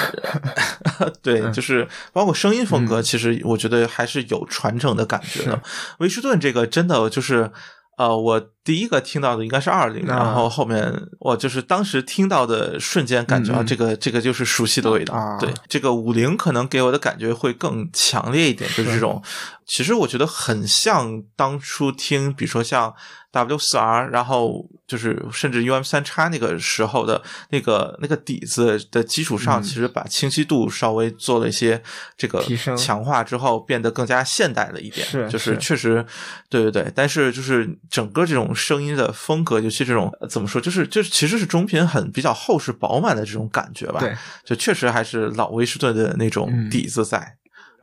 [1.22, 5.62] 对，就是包括声音风嗯格，其实我觉得还是有传承的感觉的。
[5.98, 7.50] 威士顿这个真的就是。
[7.96, 15.14] 呃，我第一个听到的应该是二零、啊然后后面我就是当时听到的瞬间感觉啊，这个这个就是熟悉的味道。
[15.14, 19.22] 啊对，这个五零可能给我的感觉会更强烈一点，就是这种，
[19.66, 22.94] 其实我觉得很像当初听，比如说像
[23.32, 31.82] W 四 R，然后就是甚至 UM 三叉那个时候的那个那个底子的基础上，嗯其实把清晰度稍微做了一些
[32.16, 35.04] 这个提升强化之后，变得更加现代了一点。
[35.04, 36.06] 是就是是确实，
[36.48, 43.98] 对对对，但是就是整个这种声音的风格，尤其这种呃怎么说，就是就是其实是中频很比较厚实饱满的这种感觉吧。
[43.98, 47.36] 对，就确实还是老威士顿的那种嗯底子在。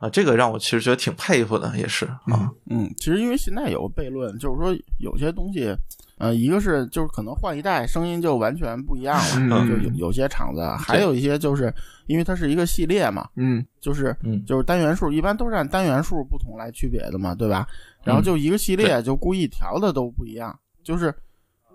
[0.04, 5.74] 啊，这个让我其实觉得挺佩服的，也是啊，嗯，其实因为现在有个悖论，就是说有些东西，
[6.18, 9.16] 呃，一个是就是可能换一代声音就完全不一样
[9.48, 11.72] 了，嗯就有有些厂子，还有一些就是
[12.06, 17.66] 因为它是一个系列嘛，嗯就是嗯就是单元数，一般都是按单元数不同来区别的嘛，对吧？
[18.02, 21.14] 然后嗯就一个系列就故意调的都不一样，就是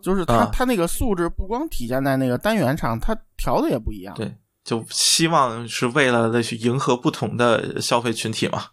[0.01, 4.13] 就是它啊它那个素质不光体现在那个单元上，它调的也不一样。
[4.15, 4.31] 对，
[4.69, 8.65] 就希望是为了类似迎合不同的消费群体嘛，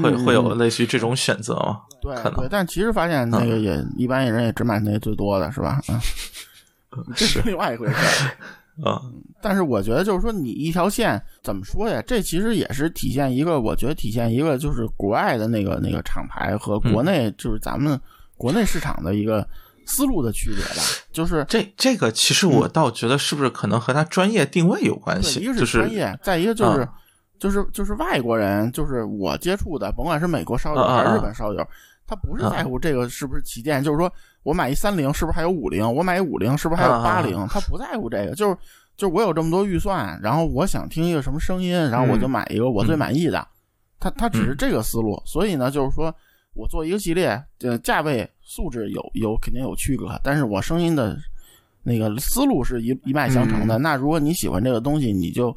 [0.00, 1.80] 会会有嗯类似于这种选择嘛？
[2.00, 5.80] 对可能对，但其实发现那个也、一般人也只买那最多的是吧？
[5.90, 5.98] 嗯，
[7.16, 8.88] 这是另外一回事儿。
[8.88, 9.02] 啊，
[9.42, 12.00] 但是我觉得就是说，你一条线怎么说呀？
[12.06, 18.00] 这其实也是体现一个，我觉得体现一个就是国外的那个那个厂牌和国内就是咱们
[18.36, 19.44] 国内市场的一个
[19.86, 20.82] 思路的区别吧。
[21.12, 25.40] 就是这这个其实我倒觉得是不是可能和他专业定位有关对，系？
[25.40, 26.92] 一个是专业，再一个就是、啊
[27.38, 31.66] 就是就是外国人，就是我接触的，甭管是美国烧友还是日本烧友，
[32.06, 34.08] 他不是在乎这个是不是旗舰，就是说
[34.44, 38.56] 我买一三零是不是还有五零，我买一五零是不是还有八零，他不在乎这个，就是
[38.96, 43.44] 就是我有这么多预算，然后我想听一个什么声音，然后我就嗯买一个我最满意的，
[43.98, 46.14] 他他只是嗯这个思路，所以呢，就是说
[46.54, 51.18] 我做一个系列，呃，价位素质有有肯定有区隔，但是我声音的
[51.82, 53.78] 那个思路是一一脉相承的。
[53.78, 55.56] 那如果你喜欢这个东西，你就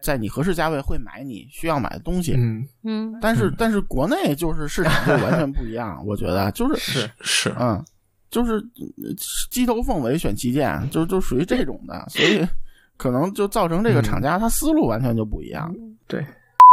[0.00, 2.34] 在你合适价位会买你需要买的东西。
[2.36, 2.64] 嗯。
[2.84, 3.54] 嗯，但是嗯。
[3.58, 7.54] 但是国内就是市场就完全不一样， 我觉得就是是是。
[7.58, 7.84] 嗯，
[8.30, 9.12] 就是呃
[9.50, 12.46] 鸡头凤尾选旗舰，就就属于这种的，所以
[12.96, 15.74] 可能就造成这个厂家他思路完全就不一样。
[16.06, 16.24] 对，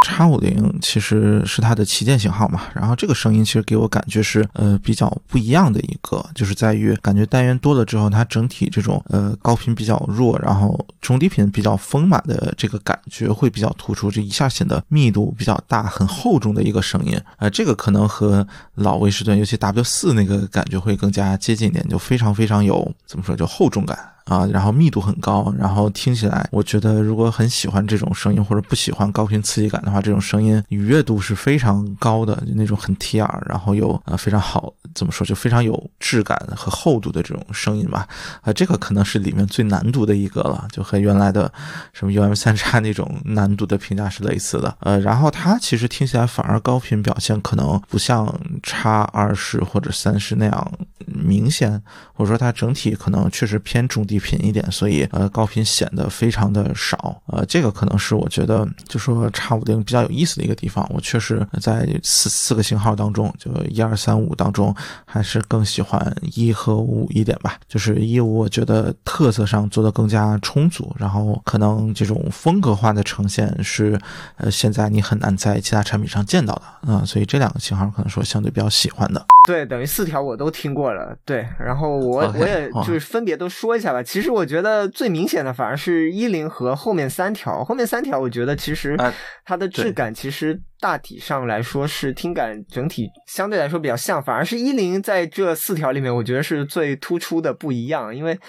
[0.05, 17.19] 叉五零其实是它的旗舰型号嘛，然后这个声音其实给我感觉是呃比较不一样的一个，就是在于感觉单元多了之后，它整体这种呃高频比较弱，然后中低频比较丰满的这个感觉会比较突出，这一下显得密度比较大、很厚重的一个声音。
[17.37, 23.97] 呃，这个可能和老威士顿，尤其 W 四那个感觉会更加接近一点，就非常非常有怎么说，就厚重感。
[24.25, 38.07] 啊，然后密度很高，然后听起来，我觉得如果很喜欢这种声音或者不喜欢高频刺激感的话，这种声音愉悦度是非常高的，就那种很贴耳，然后有呃非常好，怎么说，就非常有质感和厚度的这种声音吧。
[38.41, 41.51] 啊、这个可能是里面最难读的一个了，就和原来的
[41.93, 44.75] 什么 UM 三叉那种难度的评价是类似的。
[44.79, 48.27] 呃，然后它其实听起来反而高频表现可能不像
[48.63, 50.71] 叉二十或者三十那样
[51.05, 51.79] 明显，
[52.13, 57.21] 或者说它整体可能确实偏中低频一点，所以呃高频显得非常的少。
[57.27, 60.85] 呃，这个可能是我觉得就说叉五零比较有意思的一个地方。
[60.93, 67.59] 我确实在四四个型号当中，就一二三五当中，还是更喜欢一和五一点吧。
[67.67, 73.99] 就是一五，我觉得特色上做的更加充足，然后可能这种风格化的呈现是
[74.37, 76.61] 呃现在你很难在其他产品上见到的
[76.93, 79.25] 啊、所以这两个型号可能说相对比较喜欢的。
[79.47, 81.17] 对，等于四条我都听过了。
[81.25, 84.03] 对，然后我 我也就是分别都说一下吧。
[84.05, 98.39] 其实我觉得最明显的反而是一零和后面三条，后面三条我觉得其实啊它的质感其实大体上来说是听感整体相对来说比较像，反而是一零在这四条里面我觉得是最突出的不一样，因为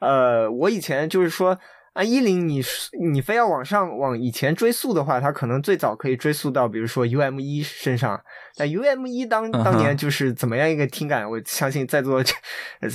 [0.00, 1.58] 呃我以前就是说。
[1.92, 8.18] 啊，一零你是你非要往上往以前追溯的话，它可能最早可以追溯到比如说 UM 一身上。
[8.56, 12.34] 那 UM 一当当年就是怎么样一个听感，我相信在座 这
[12.80, 12.88] 呃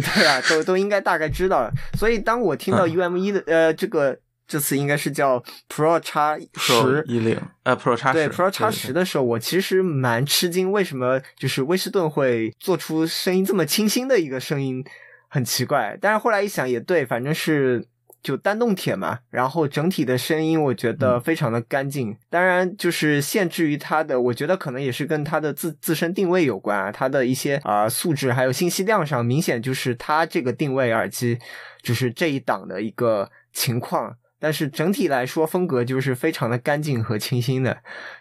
[0.00, 1.72] 对啊，都都应该大概知道了。
[1.98, 14.84] 所以当我听到嗯 UM 一的呃这个这次应该是叫 Pro 叉 Pro 十一零呃 Pro 叉对十 Pro 叉十的时候，我其实蛮吃惊，为什么就是威士顿会做出声音这么清新的一个声音，
[15.28, 15.98] 很奇怪。
[16.00, 17.86] 但是后来一想也对，反正是
[18.24, 22.16] 就单动铁嘛，然后整体的声音我觉得非常的干净。
[22.30, 31.38] 当然，就是限制于它的，我觉得可能也是跟它的自自身定位有关啊，它的一些啊、素质还有信息量上，明显就是它这个定位耳机
[31.82, 34.16] 就是这一档的一个情况。
[34.44, 37.78] 但是整体来说，风格就是非常的干净和清新的，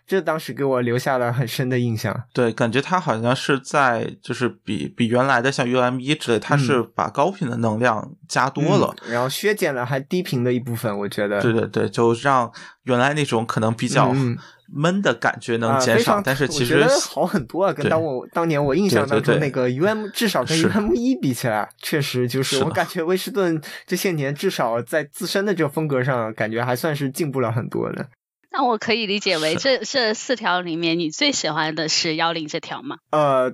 [0.07, 2.24] 这当时给我留下了很深的印象。
[2.32, 8.95] 对，感觉它好像是在就是比比原来的像 UM 一之类，它是把高频的能量加多了。
[9.01, 12.49] 嗯然后削减了还低频的一部分，我觉得对对对，就让
[12.84, 14.38] 原来那种可能比较嗯
[14.76, 28.07] 闷的感觉能啊，减少，但是其实我觉得好很多啊，跟当我当年我印象当中那个 UM 至少跟 UM 一比起来，确实就是是我感觉威士顿这些年至少在自身的这个风格上，感觉还算是进步了很多的。
[28.51, 32.97] 那我可以理解为这这四条里面，你最喜欢的是幺零这条吗？
[33.09, 33.53] 呃，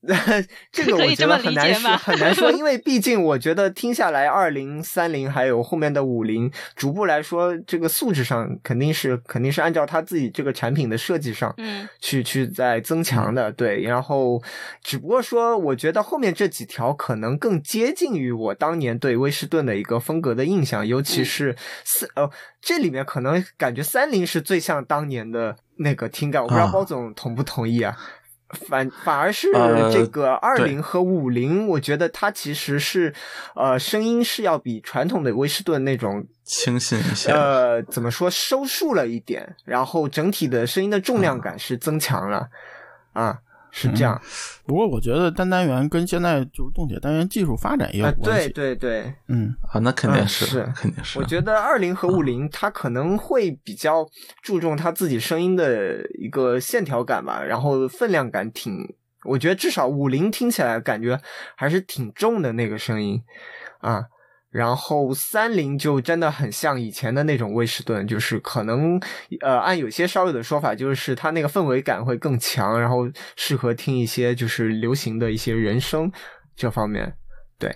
[0.70, 13.82] 这个我觉得很难说，很难说，因为 毕竟我觉得听下来，二零、三零还有后面的五零，逐步来说，这个素质上肯定是肯定是按照他自己这个产品的设计上，嗯，去去在增强的，对。
[13.82, 14.40] 然后，
[14.84, 22.30] 只不过说，我觉得后面这几条可能更接近于我当年对威士顿的一个风格的印象，尤其是四呃，
[22.60, 26.72] 这里面可能感觉三菱是最像当年的那个听感，我不知道啊。
[26.72, 27.96] 包总同不同意啊？
[28.50, 33.12] 反 反而是呃这个二对零和五零，我觉得它其实是，
[33.54, 37.30] 呃，声音是要比传统的威士顿那种清新一些。
[37.30, 42.48] 呃，怎么说收束了一点，然后整体的声音的重量感是增强了，
[43.12, 43.38] 啊，
[43.70, 44.20] 是这样
[44.66, 48.48] 不过我觉得单单元跟现在就是动铁单元技术发展也有关系。
[48.48, 51.18] 对对对，嗯，啊，那肯定嗯是，是肯定是。
[51.18, 54.08] 我觉得二零和五零它可能会比较
[54.42, 58.94] 注重它自己声音的一个线条感吧，然后分量感挺，
[59.24, 61.20] 我觉得至少五零听起来感觉
[61.54, 63.22] 还是挺重的那个声音
[63.80, 64.04] 啊。
[64.58, 69.00] 然后三菱就真的很像以前的那种威士顿，就是可能
[69.40, 76.10] 呃按有些稍有的说法，就是它那个氛围感会更强，然后适合听一些就是流行的一些人声
[76.56, 77.14] 这方面，
[77.56, 77.70] 对，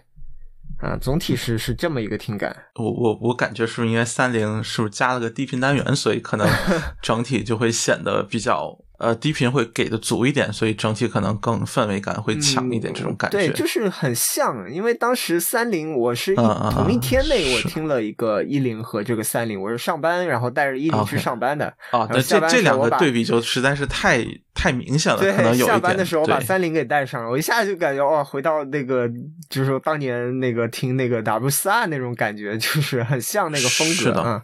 [0.80, 2.54] 啊，总体是是这么一个听感。
[2.74, 6.48] 我我我感觉是不是因为三菱是不是加了个低频单元，所以可能
[7.00, 13.36] 整体就会显得比较呃低频会给的足一点，所以整体可能更氛围感会强一点，这种感觉。
[13.36, 21.66] 嗯对，就是很像，因为当时三零我是同一天内我听了一个一零和这个三零，我是上班然后带着一零去上班的。
[21.90, 24.24] 啊，然后对，下班这这两个对比就实在是太
[24.54, 25.66] 太明显了，对可能，有一点。
[25.66, 29.08] 下班的时候把三零给带上了，我一下就感觉哇，回到那个
[29.50, 34.42] 就是说当年那个听那个 W 四二那种感觉，就是很像那个风是的格啊。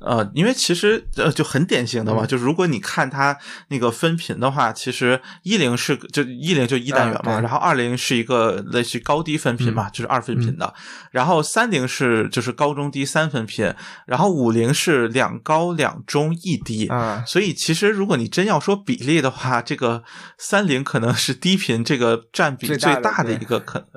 [0.00, 2.26] 呃，因为其实呃就很典型的嘛，嗯。
[2.26, 3.36] 就是如果你看它
[3.68, 10.74] 那个分频的话，其实一零是就一零就一单元嘛，然后二零是一个类似于高低分频嘛，就是二分频的，
[11.10, 13.72] 然后三零是就是高中低三分频，
[14.06, 16.86] 然后五零是两高两中一低。
[16.88, 20.04] 啊，所以其实如果你真要说比例的话，这个
[20.36, 23.88] 三零可能是低频这个占比最大的一个可能，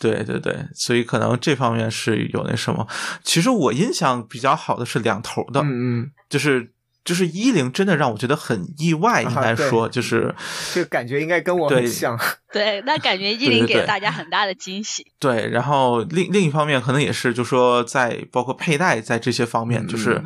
[0.00, 2.86] 对对对，所以可能这方面是有那什么。
[3.24, 6.72] 其实我印象比较好的是两头的，嗯嗯，就是
[7.04, 10.32] 就是一零真的让我觉得很意外，应该对说就是
[10.72, 12.16] 这个感觉应该跟我很对像。
[12.52, 15.04] 对，那感觉 一零给大家很大的惊喜。
[15.18, 20.22] 对，然后另另一方面可能也是，就说在包括佩戴在这些方面，嗯就是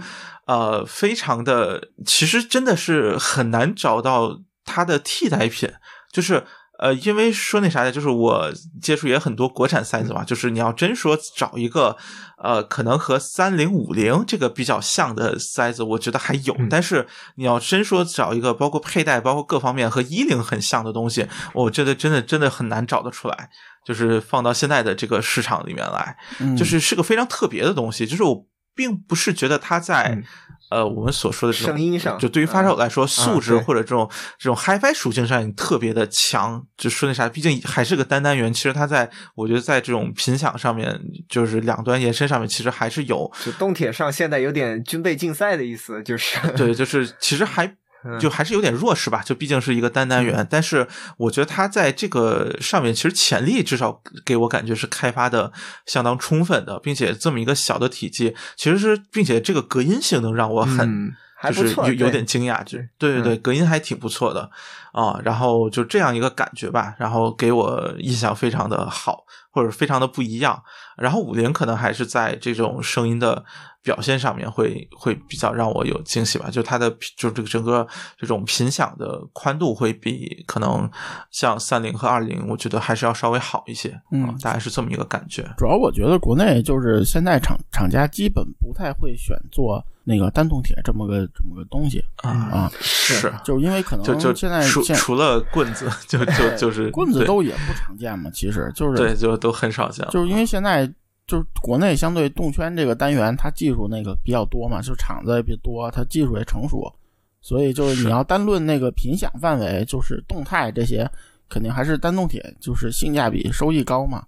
[0.46, 5.72] 呃非常的，其实真的是很难找到它的替代品，
[6.12, 6.44] 就是。
[6.82, 11.96] 呃，因为说那啥的，就是我接触也很多国产塞子嘛，就是你要真说找一个，
[12.42, 17.06] 呃，可能和三零五零这个比较像的塞子，我觉得还有，嗯但是
[17.36, 23.48] 你要真说找一个包括佩戴、包括各方面和一零很像的东西，我觉得真的真的很难找得出来。
[23.84, 28.06] 就是放到现在的这个市场里面来，嗯就是是个非常特别的东西。
[28.06, 30.24] 就是我并不是觉得它在、嗯
[30.72, 36.64] 呃我们所说的这种声音上就对于发烧友来说，素质或者这种这种 HiFi 属性上你特别的强。
[36.76, 40.98] 就说那啥，毕竟还是个单单元，其实它在我觉得在这种频响上面，
[41.28, 47.76] 就是两端延伸上面，其实还是有就动铁上现在有点军备竞赛的意思，就是对，就是其实还嗯
[48.20, 50.86] 就还是有点弱势吧，就毕竟是一个单单元，但是
[51.16, 55.52] 我觉得它在这个上面其实潜力至少给我感觉是开发的
[55.86, 60.80] 相当充分的，并且这么一个小的体积，其实是并且这个隔音性能让我很。
[60.80, 64.48] 嗯还就是有有点惊讶，就对对对，隔音还挺不错的
[64.92, 65.18] 啊。
[65.24, 69.24] 然后就这样一个感觉吧，然后给我印象非常的好。
[69.54, 70.62] 或者非常的不一样。
[70.96, 73.44] 然后五菱可能还是在这种声音的
[73.82, 80.88] 表现上面会会比较让我有惊喜吧，就它的就这个整个这种频响的宽度会比可能
[81.30, 83.90] 像三零和二零，我觉得还是要稍微好一些。
[84.12, 85.42] 嗯啊大概是这么一个感觉。
[85.56, 100.06] 主要我觉得国内就是现在厂厂家基本不太会选做那个单动铁这么个这么个东西啊，啊，是，就是因为可能就就现在除除了棍子，就就 就是棍子都也不常见嘛，其实就是对，就都很少见。
[100.10, 100.90] 就是因为现在
[101.32, 106.92] 就是国内相对动圈这个单元，它技术那个比较多嘛，就厂子也比较多，它技术也成熟，
[107.40, 111.10] 所以就是是你要单论那个频响范围，就是动态这些，
[111.48, 114.26] 肯定还是单动铁就是性价比收益高嘛，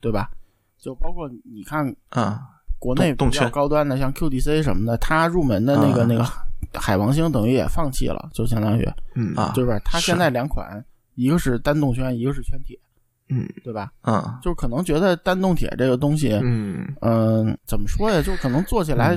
[0.00, 0.30] 对吧？
[0.78, 2.40] 就包括你看啊，
[2.78, 6.24] 国内比较动动圈高端的，像 QDC 什么的，它入门的那个、嗯那个
[6.80, 9.78] 海王星等于也放弃了，就相当于嗯啊，对吧？
[9.84, 10.82] 它现在两款，
[11.16, 12.78] 一个是单动圈，一个是圈铁，
[13.28, 13.90] 嗯对吧？
[14.04, 18.22] 嗯，就可能觉得单动铁这个东西，嗯嗯，怎么说呀？
[18.22, 19.16] 就可能做起来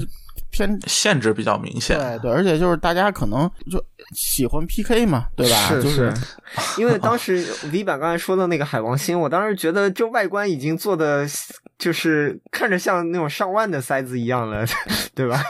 [0.52, 1.98] 偏、限制比较明显。
[1.98, 3.84] 对对，而且就是大家可能就
[4.16, 5.68] 喜欢 PK 嘛，对吧？
[5.70, 6.14] 是就是
[6.78, 11.28] 因为当时 V 版刚才说的那个海王星，我当时觉得这外观已经做的，
[11.78, 14.66] 就是看着像那种上万的塞子一样了，
[15.14, 15.44] 对吧？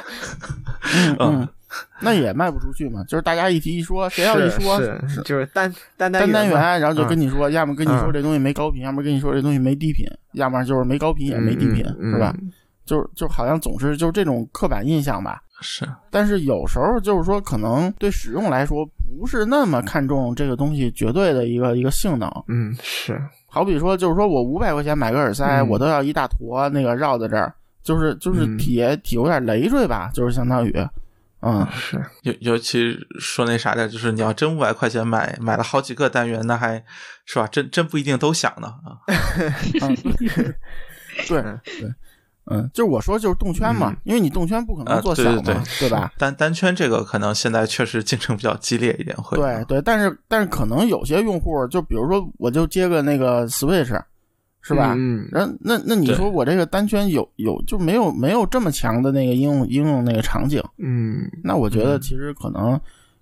[1.20, 1.48] 嗯，
[2.02, 3.04] 那也卖不出去嘛。
[3.06, 12.34] 就是大家一提一说，谁要一说是是就是单单单单元然后就跟嗯你说，要么跟你说嗯这东西没高频，要么跟你说这东西没低频，要么就是没高频也没低频，是吧？
[12.40, 12.52] 嗯
[12.86, 15.40] 就是就好像总是就是这种刻板印象吧。
[15.62, 18.84] 是，但是有时候就是说，可能对使用来说
[19.20, 22.28] 不是那么看重这个东西绝对的一个一个性能。
[22.48, 27.54] 嗯是好比说，就是说我五百块钱买个耳塞，嗯我都要一大坨那个绕在这儿，
[27.84, 30.74] 就是就是嗯体体有点累赘吧，就是相当于，
[31.42, 36.84] 嗯，是，尤尤其说那啥的，就是你要真五百块钱买买了好几个单元，那还
[37.26, 37.48] 是吧？
[37.48, 39.00] 真真不一定都响呢啊。
[39.82, 39.96] 嗯
[41.28, 41.94] 对对，
[42.52, 46.12] 嗯，就是我说就是动圈嘛，因为你动圈不可能啊做小嘛，对对对吧？
[46.18, 54.02] 单单圈这个可能现在确实竞争比较激烈一点，会对对，但是但是可能有些用户，就比如说我就接个那个 Switch，
[54.62, 54.94] 是吧？
[54.98, 60.62] 嗯，然那那你说我这个单圈有有就没有没有这么强的那个应用应用那个场景？
[60.78, 62.80] 嗯那我觉得其实可能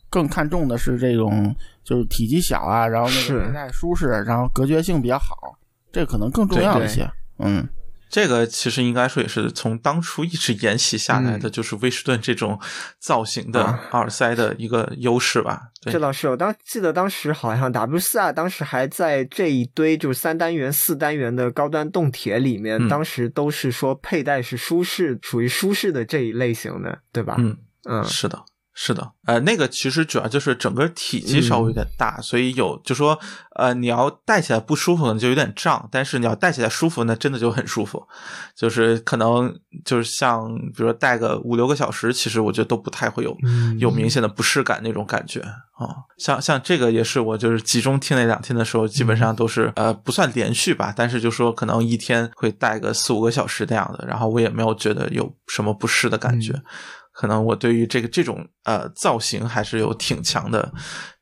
[0.10, 5.58] 更看重的是这种就是体积小啊，然后那个佩戴舒适，然后隔绝性比较好，
[5.92, 7.10] 这可能更重要一些。
[7.40, 7.68] 嗯，
[8.10, 12.60] 这个其实应该说也是从当初一直沿袭下来的，就是威士顿这种
[13.00, 13.80] 造型的啊。
[13.92, 15.64] 耳塞的一个优势吧。
[15.82, 15.92] 对。
[15.92, 22.88] 这倒是，我当记得当时好像 W 四啊，当时还在这一堆就是三单元、四单元的高端动铁里面，嗯。
[22.88, 27.36] 当时都是说佩戴是舒适，属于舒适的这一类型的，对吧？
[27.38, 28.04] 嗯，嗯。
[28.06, 28.42] 是的，
[28.80, 33.20] 是的，呃，那个其实主要就是整个体积稍微有点大，所以有就说，
[33.56, 38.08] 呃，你要戴起来不舒服呢，就有点胀；但是你要戴起来舒服呢，真的就很舒服。
[38.56, 39.52] 就是可能
[39.84, 45.96] 就是像比如说戴个五六个小时，其实我觉得都不太会有、嗯有明显的不适感那种感觉啊。
[46.20, 56.54] 像像这个也是我就是集中听那两天的时候，基本上都是、呃不算连续吧，但是就说可能一天会戴个四五个小时那样的，然后我也没有觉得有什么不适的感觉。
[57.20, 60.72] 可能我对于这个这种呃造型还是有挺强的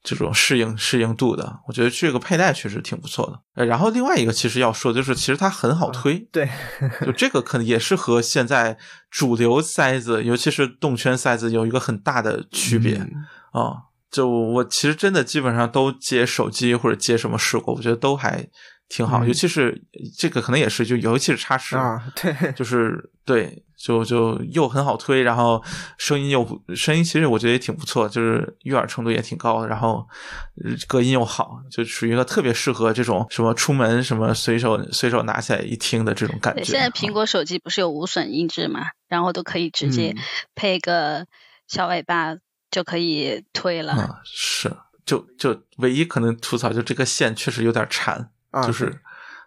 [0.04, 1.58] 这种适应适应度的。
[1.68, 3.40] 我觉得这个佩戴确实挺不错的。
[3.54, 6.50] 呃，然后另外一个其实要说的就是，其实它很好推，对，
[7.06, 8.78] 就这个可能也是和现在
[9.10, 13.08] 主流塞子，尤其是动圈塞子有一个很大的区别啊、
[13.54, 13.82] 嗯
[14.12, 18.48] 就我其实真的基本上都接手机或者接什么试过，我觉得都还
[18.88, 19.28] 挺好，嗯。
[19.28, 19.82] 尤其是
[20.18, 25.62] 这个可能也是就尤其是叉十啊，对，就是对，就就又很好推，然后
[25.98, 30.08] 声音又声音其实我觉得也挺不错，就是悦耳程度也挺高的，然后
[30.64, 36.64] 呃隔音又好，就属于一个特别适合这种什么出门什么随手随手拿起来一听的这种感觉。
[36.64, 40.22] 现在苹果手机不是有无损音质嘛，然后都可以直接嗯
[40.56, 41.28] 配个
[41.68, 42.36] 小尾巴
[42.72, 43.94] 就可以推了。
[43.98, 49.00] 嗯，是，就就唯一可能吐槽就这个线确实有点缠，啊就是对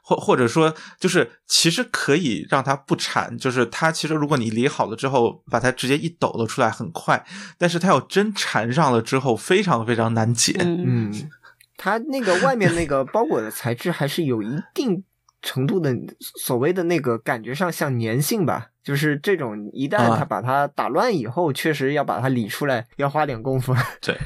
[0.08, 7.22] 或或者说就是其实可以让它不缠，就是它其实如果你理好了之后，把它直接一抖了出来很快，
[7.58, 10.56] 但是它要真缠上了之后，非常非常难解。
[10.60, 11.30] 嗯，嗯，
[11.76, 15.04] 它那个外面那个包裹的材质还是有一定
[15.42, 15.94] 程度的
[16.40, 23.76] 所谓的那个感觉上像粘性吧，就是这种一旦啊它把它打乱以后，确实要把它理出来，要花点功夫。
[24.00, 24.16] 对，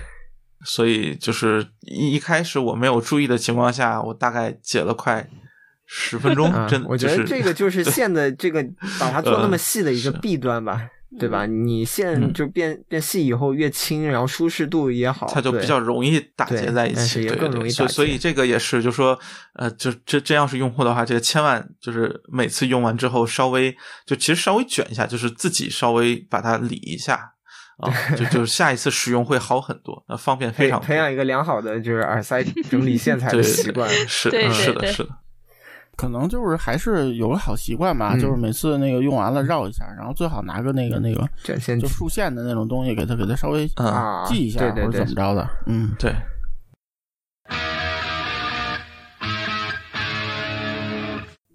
[0.64, 5.28] 所以就是一一开始我没有注意的情况下，我大概解了快
[5.94, 8.64] 十分钟，啊真，我觉得这个就是线的这个
[8.98, 10.88] 把它做那么细的一个弊端吧。
[11.18, 11.44] 对吧？
[11.44, 19.18] 你线嗯就变变细以后越轻，然后舒适度也好，它就比较容易打结在一起，也对对对，更容易打所以所以这个也是，就说
[19.52, 23.76] 呃，就这真要是用户的话，这个千万就是每次用完之后稍微
[24.06, 27.32] 就其实稍微卷一下，就是自己稍微把它理一下
[27.76, 33.86] 啊，就就 下一次使用会好很多，呃，方便非常多培培养一个良好的就是耳塞整理线材的习惯。
[34.08, 35.10] 是是的，是的，
[35.96, 38.20] 可能就是还是有个好习惯吧，嗯。
[38.20, 41.28] 就是每次那个用完了绕一下，然后最好拿个那个那个
[41.80, 45.48] 就竖线的那种东西，给它给它稍微嗯，啊，记一下，或者怎么，着的。
[45.66, 46.12] 嗯，对，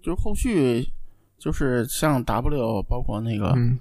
[0.02, 0.86] 就后续
[1.38, 3.78] 就是像 W 包括那个嗯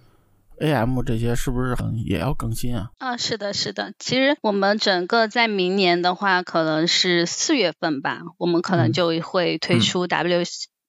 [0.60, 2.90] AM 这些，是不是很也要更新啊？
[2.98, 3.94] 啊，是的，是的。
[4.00, 10.44] 其实我们整个在明年的话，可能是四月份吧，我们可能嗯就会推出 W、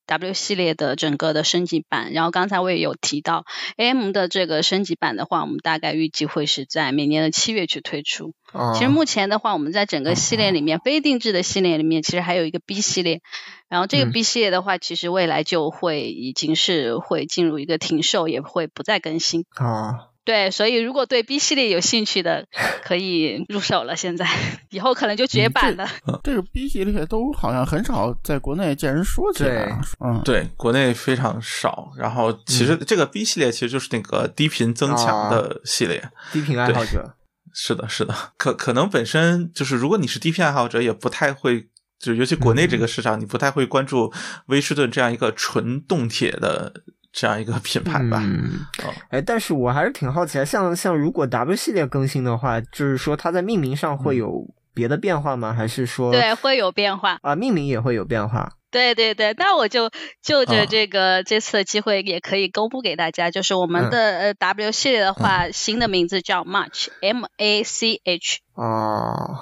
[0.08, 2.12] W 系列的整个的升级版。
[2.12, 3.44] 然后刚才我也有提到
[3.76, 8.32] ，AM 的这个升级版的话，我们大概预计会是在明年的七月去推出。
[8.52, 13.20] 啊，其实目前的话，我们在整个系列里面，非定制的系列里面，其实还有一个 B 系列。
[13.68, 19.44] 然后这个嗯 B 系列的话，其实未来就会已经是会进入一个停售，也会不再更新。
[19.56, 22.44] 啊，对，所以如果对 B 系列有兴趣的，
[22.84, 23.96] 可以入手了。
[23.96, 24.28] 现在
[24.68, 25.88] 以后可能就嗯绝版了。
[26.22, 29.80] 这个 B 系列都好像很少在国内见人说起来啊。
[30.04, 31.90] 嗯，对，国内非常少。
[31.96, 36.06] 然后其实这个 B 系列其实就是那个低频增强的系列。
[36.30, 37.14] 低频爱好者，
[37.54, 41.66] 是的，是的，可可能本身就是，如果你是低频爱好者，也不太会，
[41.98, 44.12] 就尤其国内这个市场，你不太会关注
[44.48, 46.70] 威士顿这样一个纯动铁的
[47.12, 48.20] 这样一个品牌吧？
[48.22, 55.52] 嗯哦，哎，但是我还是挺好奇的，像像如果 W 系列更新的话，就是说它在命名上会有别的变化吗？
[55.52, 57.18] 还是说对，会有变化。
[57.22, 58.52] 啊，命名也会有变化？
[58.70, 59.90] 对对对，那我就
[60.22, 68.40] 就着啊这个、这次的机会，也可以公布给大家，就是我们嗯的、呃 W 系列的话，新的名字叫 March，M A C H。
[68.52, 69.38] 哦，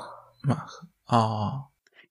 [1.08, 1.64] 哦，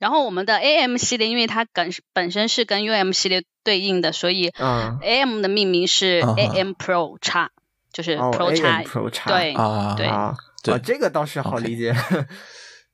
[0.05, 6.27] 然后我们的 AM 系列，因为它本本身是跟 UM 系列对应的，所以嗯，AM 的命名是啊。
[6.27, 7.49] 哈 AM Pro 叉，
[7.91, 10.05] 就是哦 Pro 叉、AM Pro 叉对、啊，对。
[10.05, 11.91] 啊，对啊，这个倒是好理解。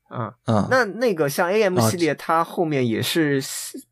[0.09, 3.43] 嗯，嗯，那那个像 AM 啊系列，它后面也是，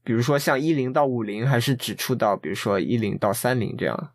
[0.06, 4.12] 比如说像一零到五零，还是只出到比如说一零到三零这样？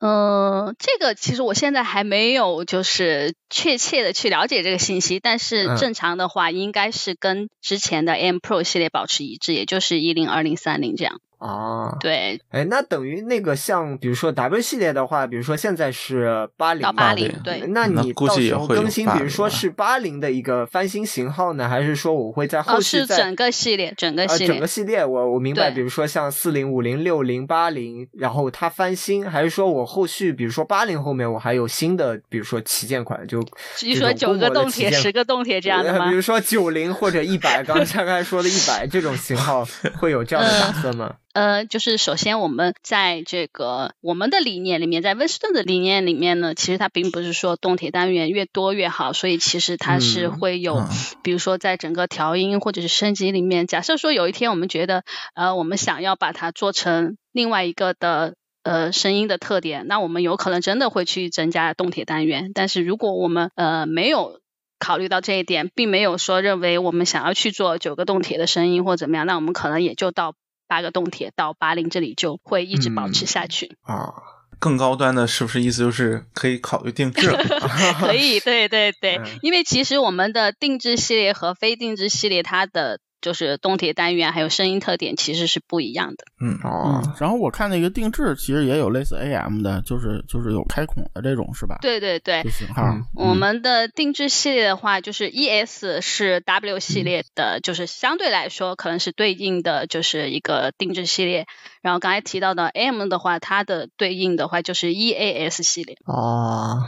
[0.00, 11.20] 嗯，这个其实我现在还没有就是确切的去了解这个信息，但是嗯正常的话应该是跟之前的 M Pro 系列保持一致，也就是一零、二零、三零这样。
[11.38, 24.48] 啊，对，哎，那等于那个像比如说 W 系列的话，比如说现在是八零到嘛，8080对那你到时计也会有候更新，比如说是八零的一个翻新型号呢，还是说我会在哦，后续再、是整个系列，整个呃系列。
[24.48, 25.04] 整个系列？
[25.04, 33.40] 我我明白，比如说像四零、五零、六零、八零，然后它翻新，还是说我后续比如说八零后面我还有新的，比如说旗舰款，就
[33.82, 36.16] 你说九个动铁、十个动铁这样的吗呃比？
[36.16, 39.64] 如说九零或者一百，刚才刚才说的一百 这种型号，
[40.00, 41.14] 会有这样的打算吗？
[41.38, 50.88] 呃，就是首先我们在这个我们的理念里面，在温斯顿的理念里面呢，其实它并不是说动铁单元越多越好，所以其实它是嗯会有，嗯
[51.22, 55.04] 比如说在整个调音或者是升级里面，假设说有一天我们觉得，
[55.36, 58.34] 呃，我们想要把它做成另外一个的。
[58.64, 62.50] 呃，声音的特点，那我们有可能真的会去增加动铁单元。
[62.52, 64.40] 但是如果我们呃没有
[64.78, 70.34] 考虑到这一点，并没有说认为我们想要去做九个动铁的声音或怎么样，那我们可能也就到
[70.68, 73.76] 八个动铁到八零这里就会一直保持下去。
[73.82, 74.12] 啊，
[74.60, 77.38] 更高端的是不是意思就是可以考虑定制了？
[77.98, 86.24] 可以，对对对， 嗯因为其实我们的定制系列和非定制系列，它的就是动铁单元还有声音特点其实是不一样的。
[86.40, 91.78] 嗯，哦嗯，然后我看那个定制其实也有类似 AM 的，就是就是有开孔的这种是吧？
[91.80, 92.82] 对对对这，型号。
[92.84, 101.46] 嗯我们的定制系列的话，就是 ES 是 W 系列的，就是相对来说可能是对应的就是一个定制系列。
[101.82, 105.96] 然后刚才提到的 M 的话，它的对应的话就是 EAS 系列。
[106.04, 106.82] 哦，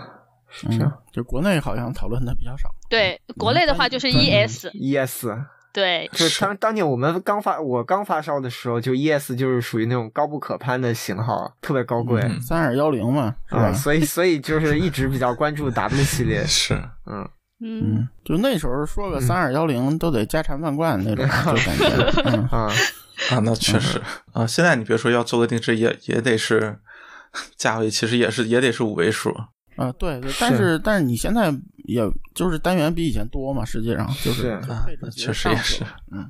[0.50, 0.68] 是
[1.12, 2.70] 就国内好像讨论的比较少。
[2.88, 5.28] 对，国内的话就是 ES，ES，
[5.72, 12.20] 对，就是当当年我们刚发我刚发烧的时候，就 ES 就是属于那种高不可攀的型号，特别高贵。
[12.22, 13.62] 嗯三二幺零嘛，是吧？
[13.66, 16.74] 啊，所以所以就是一直比较关注 W 系列， 是，
[17.06, 17.28] 嗯，
[17.60, 22.72] 嗯，嗯，就那时候说个三二幺零都得家产万贯那种， 就感觉，嗯，啊，
[23.30, 24.00] 啊，那确实
[24.32, 26.78] 啊，现在你别说要做个定制，也也得是
[27.56, 29.36] 价位，其实也是也得是五位数。
[29.80, 31.50] 啊，对对，但是但是你现在
[31.84, 32.02] 也
[32.34, 36.28] 就是单元比以前多嘛，实际上就是是就配置其确实也是嗯，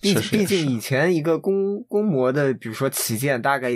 [0.00, 3.72] 毕确实毕竟以前一个公公模的，比如说旗舰，大概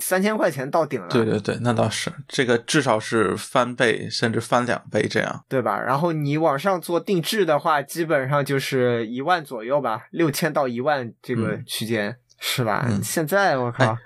[0.00, 5.44] 三千块钱到顶了，对对对，那倒是，这个至少是翻倍甚至翻两倍这样。
[5.48, 5.80] 对吧？
[5.80, 12.86] 然后你往上做定制的话，基本上就是一万左右吧，六千到一万这个嗯区间，是吧？
[12.88, 13.98] 嗯现在我靠，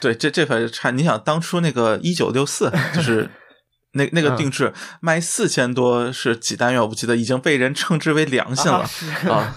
[0.00, 3.28] 对，这这反差，你想当初那个一九六四就是。
[3.94, 8.78] 那那个嗯定制卖四千多是几单元，我不记得，已经被人称之为良心了
[9.32, 9.54] 啊！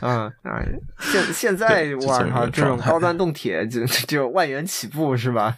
[0.00, 0.62] 嗯啊，
[1.00, 5.56] 现现在对我这靠，这种高端动铁就就万元起步是吧？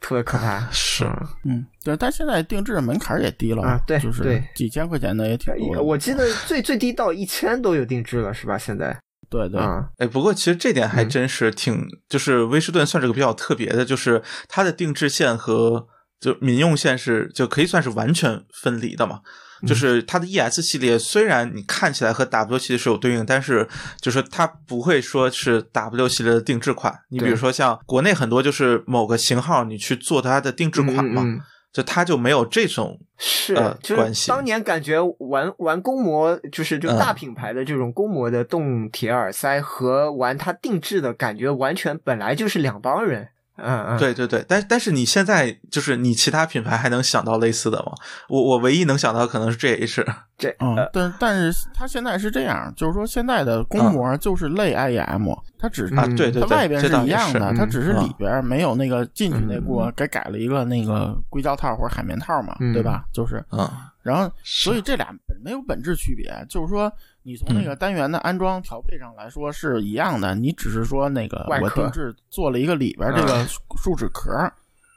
[0.00, 0.68] 特别可怕。
[0.70, 1.04] 是，
[1.44, 5.82] 嗯，对，但现在定制门槛也低了啊对就是对几千块钱的也挺多。
[5.82, 8.56] 我记得最最低到一千都有定制了是吧？
[8.56, 8.96] 现在
[9.28, 15.88] 对对，啊，哎，不过其实这点还嗯真是挺，就是威士顿算是个比较特别的，就是它的定制线和
[16.24, 19.20] 就民用线是就可以算是完全分离的嘛。
[19.66, 23.66] 就是它的 ES 系列，虽然你看起来和 W 系列是有对应，但是
[23.98, 26.92] 就是它不会说是 W 系列的定制款。
[27.08, 31.40] 你比如说像国内很多就是某个型号，你去做它的定制款嘛，嗯嗯嗯
[31.72, 43.28] 就它就没有这种是，呃就是关系当年感觉玩玩公模，就是就嗯大品牌的这种公模的动铁耳塞和玩它定制的感觉，完全本来就是两帮人。
[43.56, 47.92] 嗯嗯，对对对，但但是你现在就是你其他品牌还能想到类似的吗？
[48.28, 50.04] 我我唯一能想到可能是 GH，
[50.36, 63.04] 这嗯呃，但但是它现在是这样，就是说现在的公模就是类 IEM，它只嗯啊，对对对，它外边是一样的，是它只是嗯里边没有那个进去那嗯过给改了一个那个硅胶套或者海绵套嘛，嗯对吧？
[63.12, 63.70] 就是，嗯，
[64.02, 66.92] 然后所以这俩没有本质区别，就是说
[67.24, 67.64] 你从那嗯。
[67.64, 73.44] 个单元的安装调配上来说是一样的，你只是说那个我定制做了一个里边这个
[73.76, 74.30] 树脂壳。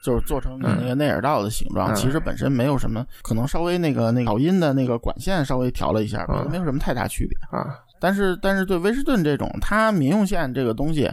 [0.03, 1.95] 就是做成你那个内耳道的形状，嗯。
[1.95, 7.38] 其实本身没有什么，可能稍微那个那个导音的那个管线稍微调了一下，没有什么太大区别。
[7.49, 11.11] 啊，但是但是对威士顿这种，它民用线这个东西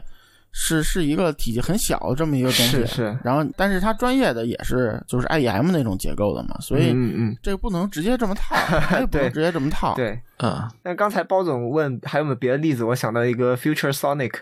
[0.57, 9.95] 是是一个体积很小的这么一个东西，是是然后但是它专业的也是就是 IEM 那种结构的嘛，所以嗯嗯这个不能直接这么套，它也不能对直接这么套。
[9.95, 10.21] 嗯，对。
[10.39, 14.33] 嗯，那刚才包总问还有没有别的例子，我想到一个 Future Sonic，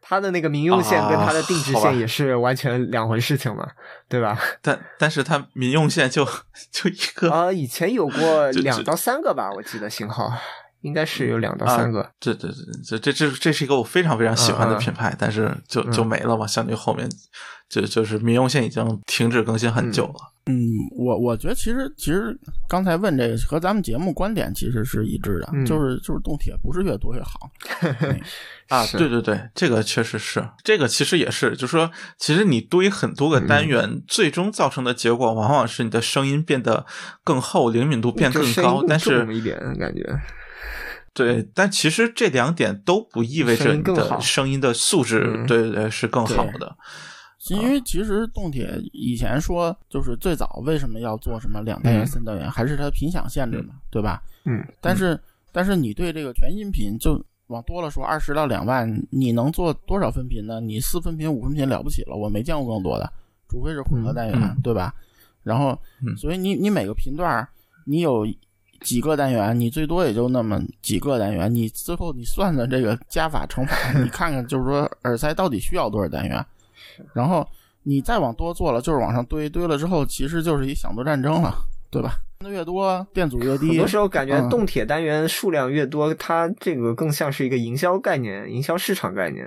[0.00, 3.68] 它的那个民用线跟它的定制线也是完全两回事情嘛，
[4.08, 4.38] 对吧？
[4.62, 6.24] 但但是它民用线就
[6.70, 10.32] 就一个，啊，以前有过两到三个吧，我记得型号
[10.82, 12.10] 应该是有两到啊三个。
[12.18, 12.48] 这这
[12.84, 17.08] 这这这这是一个我非常非常喜欢的品牌，但是就嗯就没了嘛，相对后面
[17.68, 20.14] 就就是民用线已经停止更新很久了。
[20.46, 20.56] 嗯，
[20.96, 27.50] 我我觉得其实其实刚才问这个和咱们节目观点其实是一致的，嗯就是就是动铁不是越多越好。
[28.00, 28.20] 嗯
[28.68, 36.86] 啊，对对对，这个确实是，这个其实也是，就是说，其实你堆很多个单元，最终造成的结果，往往是你的声音变得
[37.22, 40.02] 更厚，灵敏度变更高，就声音更但是一点感觉。
[41.12, 45.46] 对，但其实这两点都不意味着你的声音的素质，嗯。
[45.46, 46.76] 对对对，是更好的。
[47.48, 52.06] 因为其实动铁以前说就是最早为什么要做什么两单元、嗯。
[52.06, 54.22] 三单元，还是它频响限制嘛，对吧？
[54.44, 55.18] 嗯，但是
[55.50, 60.60] 但是你对这个全音频就往多了说，二十到两万，你能做多少分频呢？
[60.60, 63.12] 你四分频、五分频了不起了，我没见过更多的，
[63.48, 64.60] 除非是混合单元，嗯。
[64.62, 64.94] 对吧？
[65.42, 66.16] 然后，嗯。
[66.16, 67.48] 所以你你每个频段儿
[67.84, 68.24] 你有
[68.80, 76.44] 几个单元，你最多也就那么几个单元，你最后你算算这个加法乘法，你看看就是说耳塞到底需要多少单元，
[77.14, 77.46] 然后
[77.82, 81.54] 你再往多做了，就是往上堆，堆了之后其实就是一响度战争了，
[81.90, 82.14] 对吧？
[82.40, 83.68] 的越多，电阻越低。
[83.68, 89.46] 很多时候感觉嗯动铁单元数量越多，它这个更像是一个营销概念、营销市场概念，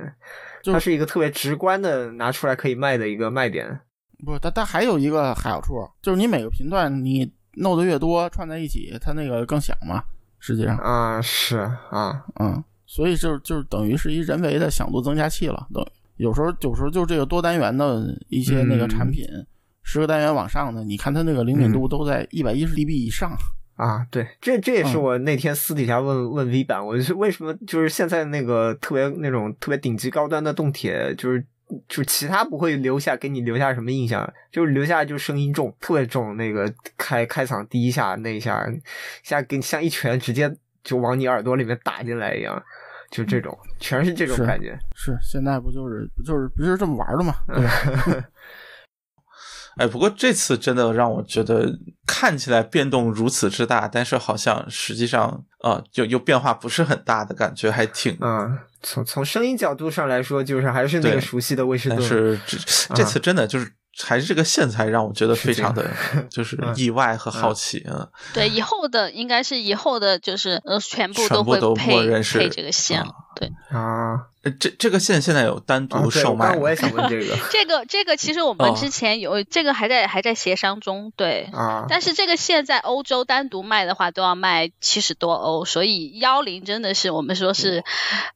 [0.61, 3.79] 就它是一个特别直观的拿出来可以卖的一个卖点。
[4.23, 5.73] 不，它它还有一个好处，
[6.03, 10.03] 就是你每个频段你弄得越多，串在一起，它那个更响嘛。
[10.39, 11.57] 实际上，啊，是
[11.89, 15.67] 啊，嗯，所以就就等于是一人为的响度增加器了。
[15.73, 15.85] 等
[16.17, 19.25] 有时候有时候就这个多单元的一些那个产品，
[19.83, 23.31] 十个单元往上的，你看它那个灵敏度都在一百一十 dB 以上。
[23.75, 31.43] 啊，对，这这也是嗯我那天私底下问问 V 版，我是为什么就是现在那个特别那种特别顶级高端的动铁，就是
[31.87, 38.81] 就其他不会留下给你留下什么印象，就是留下就是声音重，特别重，那个开开嗓第一下那一下，一
[39.23, 42.61] 下给你像一拳直接就往你耳朵里面打进来一样，
[43.09, 44.77] 就这种，全是这种感觉。
[44.95, 47.35] 是，现在不就是不就是不就是这么玩的嘛？
[47.47, 48.23] 对？
[49.75, 51.67] 哎，不过这次真的让我觉得
[52.05, 58.15] 看起来变动如此之大，但是好像实际上啊，就又变化不是很大的感觉，还挺。
[58.21, 62.07] 嗯，从从声音角度上来说，就是还是那个熟悉的威士顿但。
[62.07, 62.57] 是这
[62.93, 63.71] 这次真的就是
[64.03, 65.89] 还是这个线材让我觉得非常的
[66.29, 73.01] 就是 嗯意外和好奇嗯，对，以后的应该是以后的，就是呃，全部全部都会配默认是配这个线。
[73.01, 76.11] 啊对，啊呃这这个线现在有单啊独！
[76.11, 81.49] 售卖吗我也想问这个这个这个其实我哦们之前有、这个还在还在协商中，对。
[81.53, 87.85] 啊，但是这个线在欧洲单独卖的话，都要卖七十多欧，所以幺零真的是我们说是，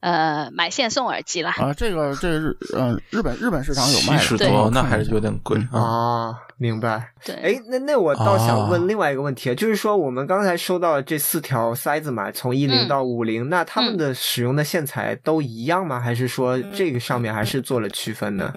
[0.00, 1.54] 呃，买线送耳机啦。
[1.58, 5.78] 啊，这个这个日嗯日本日本市场有卖的，七十对多，那还是有点贵啊。
[5.78, 7.12] 啊，明白。
[7.22, 16.00] 对，哎，那那我倒想哦问另外一个问题啊，就是说我们刚才收到的这四条塞子嘛，从一零嗯到五零、那他们的使用的线材都一样吗？
[16.00, 18.54] 还是说这个上面还是做了区分呢？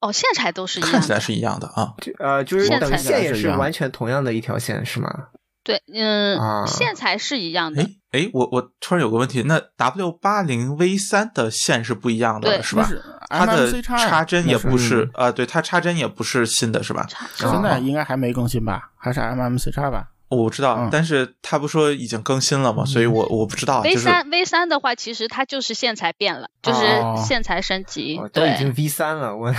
[0.00, 0.98] 哦，线材都是一样的。
[0.98, 1.92] 看起来是一样的啊。
[2.00, 5.10] 就呃，就是等线材线也是完全同样的一条线是吗？
[5.62, 7.82] 对，嗯，啊线材是一样的。
[7.82, 12.88] 哎哎，我我突然有个问题，那 W 八零 V 三的线是不一样的，是吧？
[13.28, 17.06] 它的插针也不是那啊，对，它插针也不是新的，是吧？
[17.34, 18.92] 现在应该还没更新吧？
[18.96, 20.08] 还是 MMC 叉吧？
[20.28, 22.84] 我知道嗯，但是他不说已经更新了吗？
[22.84, 28.18] 所以我我不知道，V 就是三 V 三的话，其实它就是线材变了，就是哦线材升级。
[28.18, 29.54] 哦，都已经，V 三了，我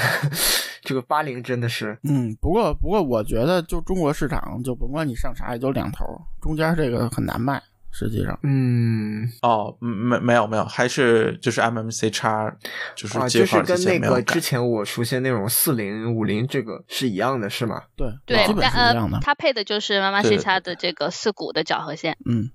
[0.82, 6.06] 这个八零真的是嗯，不过不过我觉得就中国市场，就甭管你上啥，也就两头，
[6.42, 7.62] 中间这个很难卖。
[7.98, 12.54] 实际上，嗯哦，嗯没没有没有，还是就是 MMC 叉，
[12.96, 14.40] 就是啊，接就是跟那个之。
[14.40, 17.82] 前我熟悉的那种四零五零这个是一样的，是吗？
[17.98, 19.22] 对对基，本但是一样的呃，。
[19.22, 22.16] 它配的就是 MMC 叉的这个四股的绞合线。
[22.30, 22.50] 嗯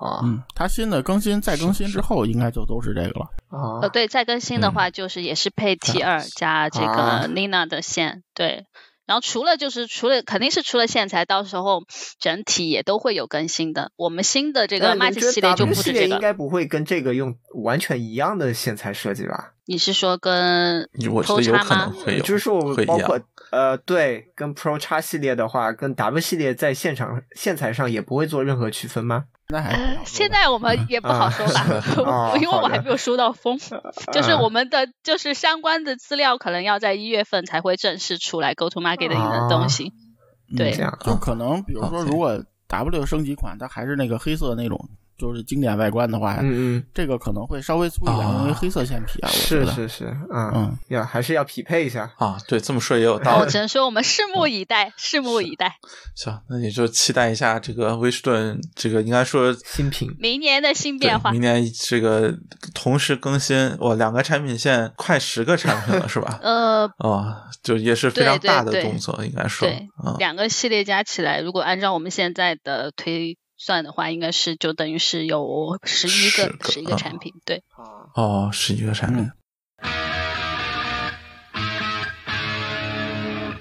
[0.00, 3.26] 哦嗯，它新的更新再更新之后，应该就都是这个了。
[3.48, 8.64] 啊呃，对，再更新的话，就是也是配 T 二加这啊个 Nina 的线，对。
[9.06, 11.84] 然后除了就是除了肯定是除了线材，到时候
[12.18, 13.92] 整体也都会有更新的。
[13.96, 15.98] 我们新的这个得系列就不是这个。
[15.98, 19.52] 系列应该不会跟这个用完全一样的线材设计吧？
[19.66, 21.86] 你是说跟我觉 Pro 得有叉吗？
[21.86, 23.26] 可能会有，就是说我会包括样。
[23.54, 29.26] 呃，对，跟 Pro 叉系列的话，跟 W 系列在现场线材上也不会做任何区分吗？
[29.48, 31.46] 那还呃现在我们也不好说
[32.02, 33.58] 吧，啊因为我还没有收到风。
[34.12, 39.92] 就是啊我们的就是相关的资料，可能要在一月份才会正式出来 Go to Marketing 的东西。
[40.50, 44.88] 嗯对这样就可能比如说，如果 W 升级款它还是那个黑色那种，
[45.24, 48.40] 就是经典外观的话，嗯嗯，这个可能会稍微粗一点，啊。
[48.42, 52.10] 因为黑色线皮啊，是是是，嗯嗯，要还是要匹配一下。
[52.18, 53.50] 啊，对，这么说也有道我理。
[53.50, 55.76] 只能说我们拭目以待，拭目以待。
[56.14, 60.14] 行，那也就期待一下这个威士顿，这个应该说新品。
[60.18, 61.30] 明年的新变化。
[61.30, 62.34] 明，年这个
[62.74, 66.38] 同时更新，哇，两个产品线快十个产品了，是吧？
[66.42, 77.32] 呃，哦，就也是非常大的动作，应该说对啊，两个系列加起来，如果按照我们现在的推算的话，应该是就等于是有十一个10个十一个嗯产品。
[77.44, 79.30] 对，啊，哦，十一个产品。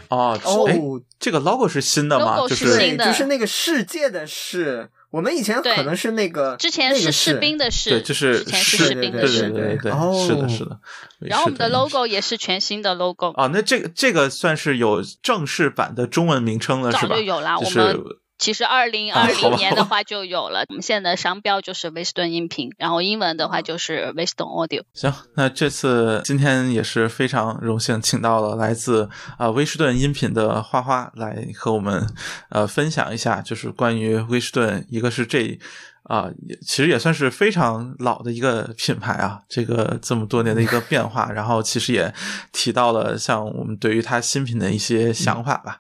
[0.09, 9.49] 哦，哎，哦，这个 logo 是新的吗就是就是那个世界的世，我们以前可能是那个之前是士兵的士，对，就是之前是是士兵的对士。
[9.49, 10.79] 对对对对，哦是的，是的。
[11.19, 17.21] 然后我们的 logo 也是全新的 logo，哦，那这个这个算是有正式版的中文名称了，是吧早就？
[17.23, 17.57] 有啦。
[17.57, 18.03] 就是我们
[18.43, 24.83] 其实二零二零年的话就有了，我们现在的商标就是威斯顿音频，然后英文的话就是威斯顿 Audio。
[24.93, 29.03] 行，那这次今天也是非常荣幸，请到了来自
[29.37, 32.05] 啊、呃威士顿音频的花花来和我们
[32.49, 35.57] 呃分享一下，就是关于威士顿，一个是这
[36.03, 42.13] 啊、也其实也算是非常老的一个品牌啊，这个这么多年的一个 变化，然后其实也
[42.51, 45.79] 提到了像我们对于它新品的一些想法吧。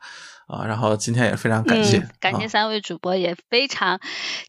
[0.53, 3.99] 啊，然后今天也非常感谢，嗯，感谢啊三位主播，也非常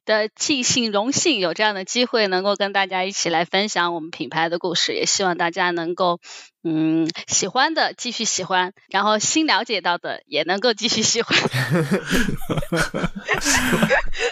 [0.05, 4.93] 的庆幸、荣幸有这样的机会，能够跟大家一起来分享我们品牌的故事。
[4.93, 6.20] 也希望大家能够，
[6.62, 11.39] 嗯，喜欢的继续喜欢，然后新了解到的也能够继续喜欢。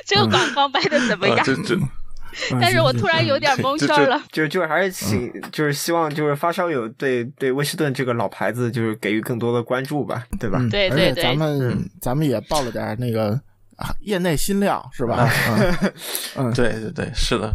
[0.06, 1.44] 这个广告卖的怎么样？
[2.60, 4.22] 但是我突然有点蒙圈了。
[4.30, 10.58] 就就还是请，就是希望就是发烧友对对威士顿这个老牌子就是给予更多的关注吧，对吧？
[10.60, 13.30] 嗯对对对咱们咱们也报了点那个
[13.76, 15.28] 啊业内新料，是吧？
[15.48, 15.92] 嗯
[16.36, 17.52] 嗯，对对对，是的，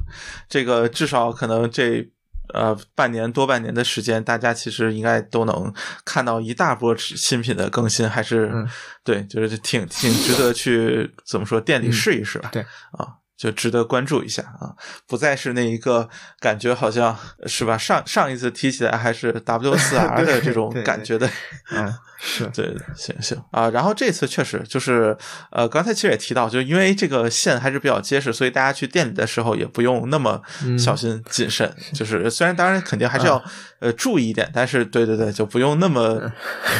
[0.47, 2.07] 这个至少可能这
[2.53, 5.73] 呃半年多半年的时间，大家其实应该都能
[6.05, 8.67] 看到一大波新品的更新，还是、嗯
[9.03, 12.49] 对，就是挺挺值得去怎么说店里试一试吧。
[12.51, 13.15] 对啊。
[13.37, 14.73] 就值得关注一下啊，
[15.07, 16.09] 不再是那一个
[16.39, 17.77] 感觉好像是吧？
[17.77, 21.29] 上上一次提起来还是 W 四 R 的这种对对感觉的，
[21.71, 25.15] 嗯，是对，行行啊，然后这次确实就是，
[25.51, 30.41] 呃，刚才其实也提到，就因为这个线还是比较结实，所以大家去店里的时候也不用那么
[30.77, 31.71] 小心谨慎。
[31.93, 33.41] 就是虽然当然肯定还是要、
[33.79, 36.31] 呃注意一点，但是对对对，就不用那么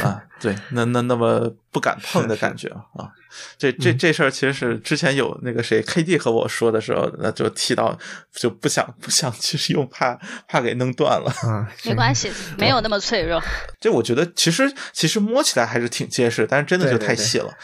[0.03, 3.11] 啊，对，那那那么不敢碰的感觉啊。
[3.57, 7.95] 这这这事儿其实是之前有那个谁 KD 和我说的时候，那就提到
[8.33, 10.17] 就不想不想去用，怕
[10.47, 11.31] 怕给弄断了。
[11.47, 13.39] 啊， 没关系，没有那么脆弱。
[13.79, 17.49] 这我觉得其实其实摸起来还是挺结实，但是真的就太细了。
[17.49, 17.57] 行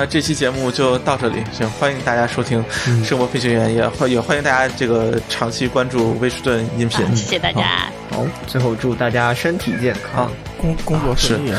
[0.00, 1.44] 那这期节目就到这里。
[1.52, 7.04] 行，欢迎大家收听嗯《生活飞行员》，也欢也欢迎大家这个长期关注威士顿音频。
[7.04, 10.32] 啊，谢谢大家，好，最后祝大家身体健康。
[10.58, 11.52] 工 工作顺利，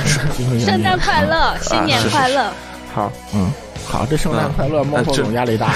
[0.60, 2.52] 圣诞快乐，新年是是快乐。
[2.96, 3.52] 好，嗯，
[3.86, 5.76] 好，这圣诞快乐，孟获这总压力大，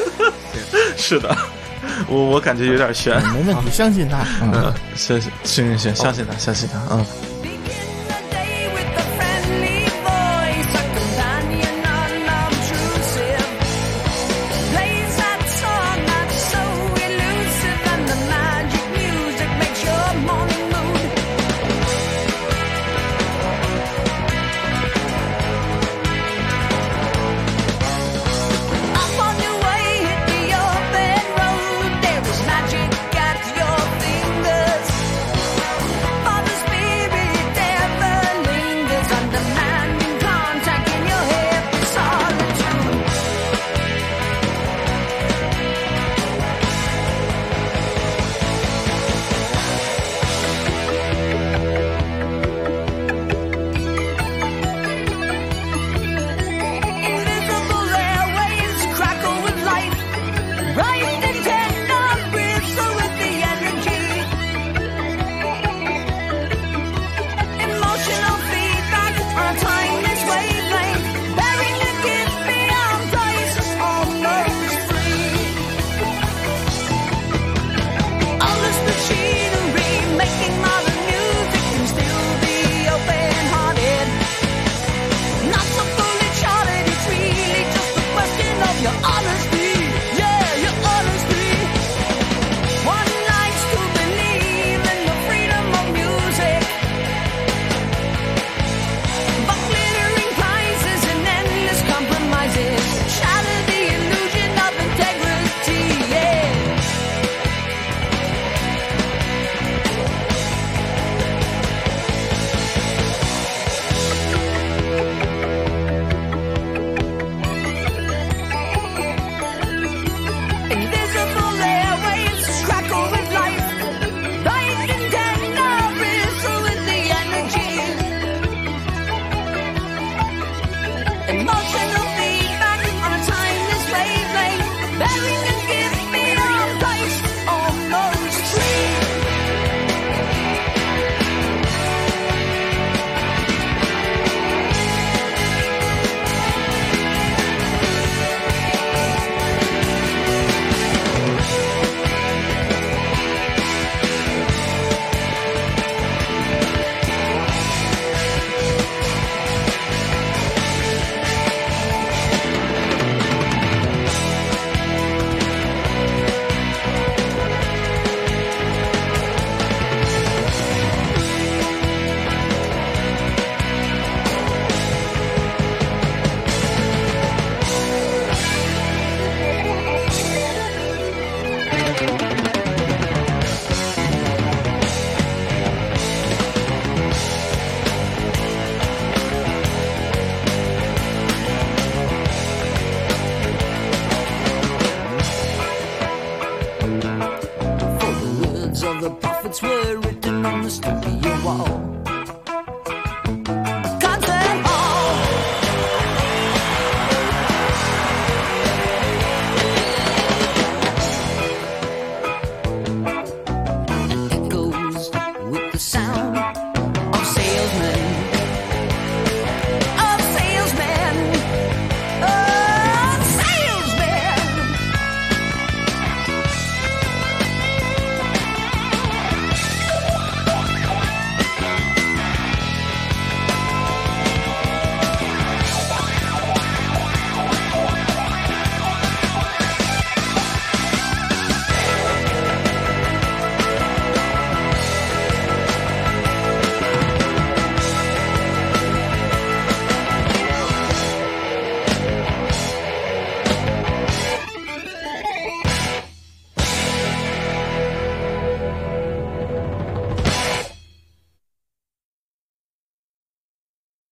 [0.96, 1.36] 是的，
[2.08, 3.14] 我我感觉有点悬。
[3.34, 4.20] 没问题，相信他。
[4.40, 7.04] 嗯行行行，相信他，相信他，嗯。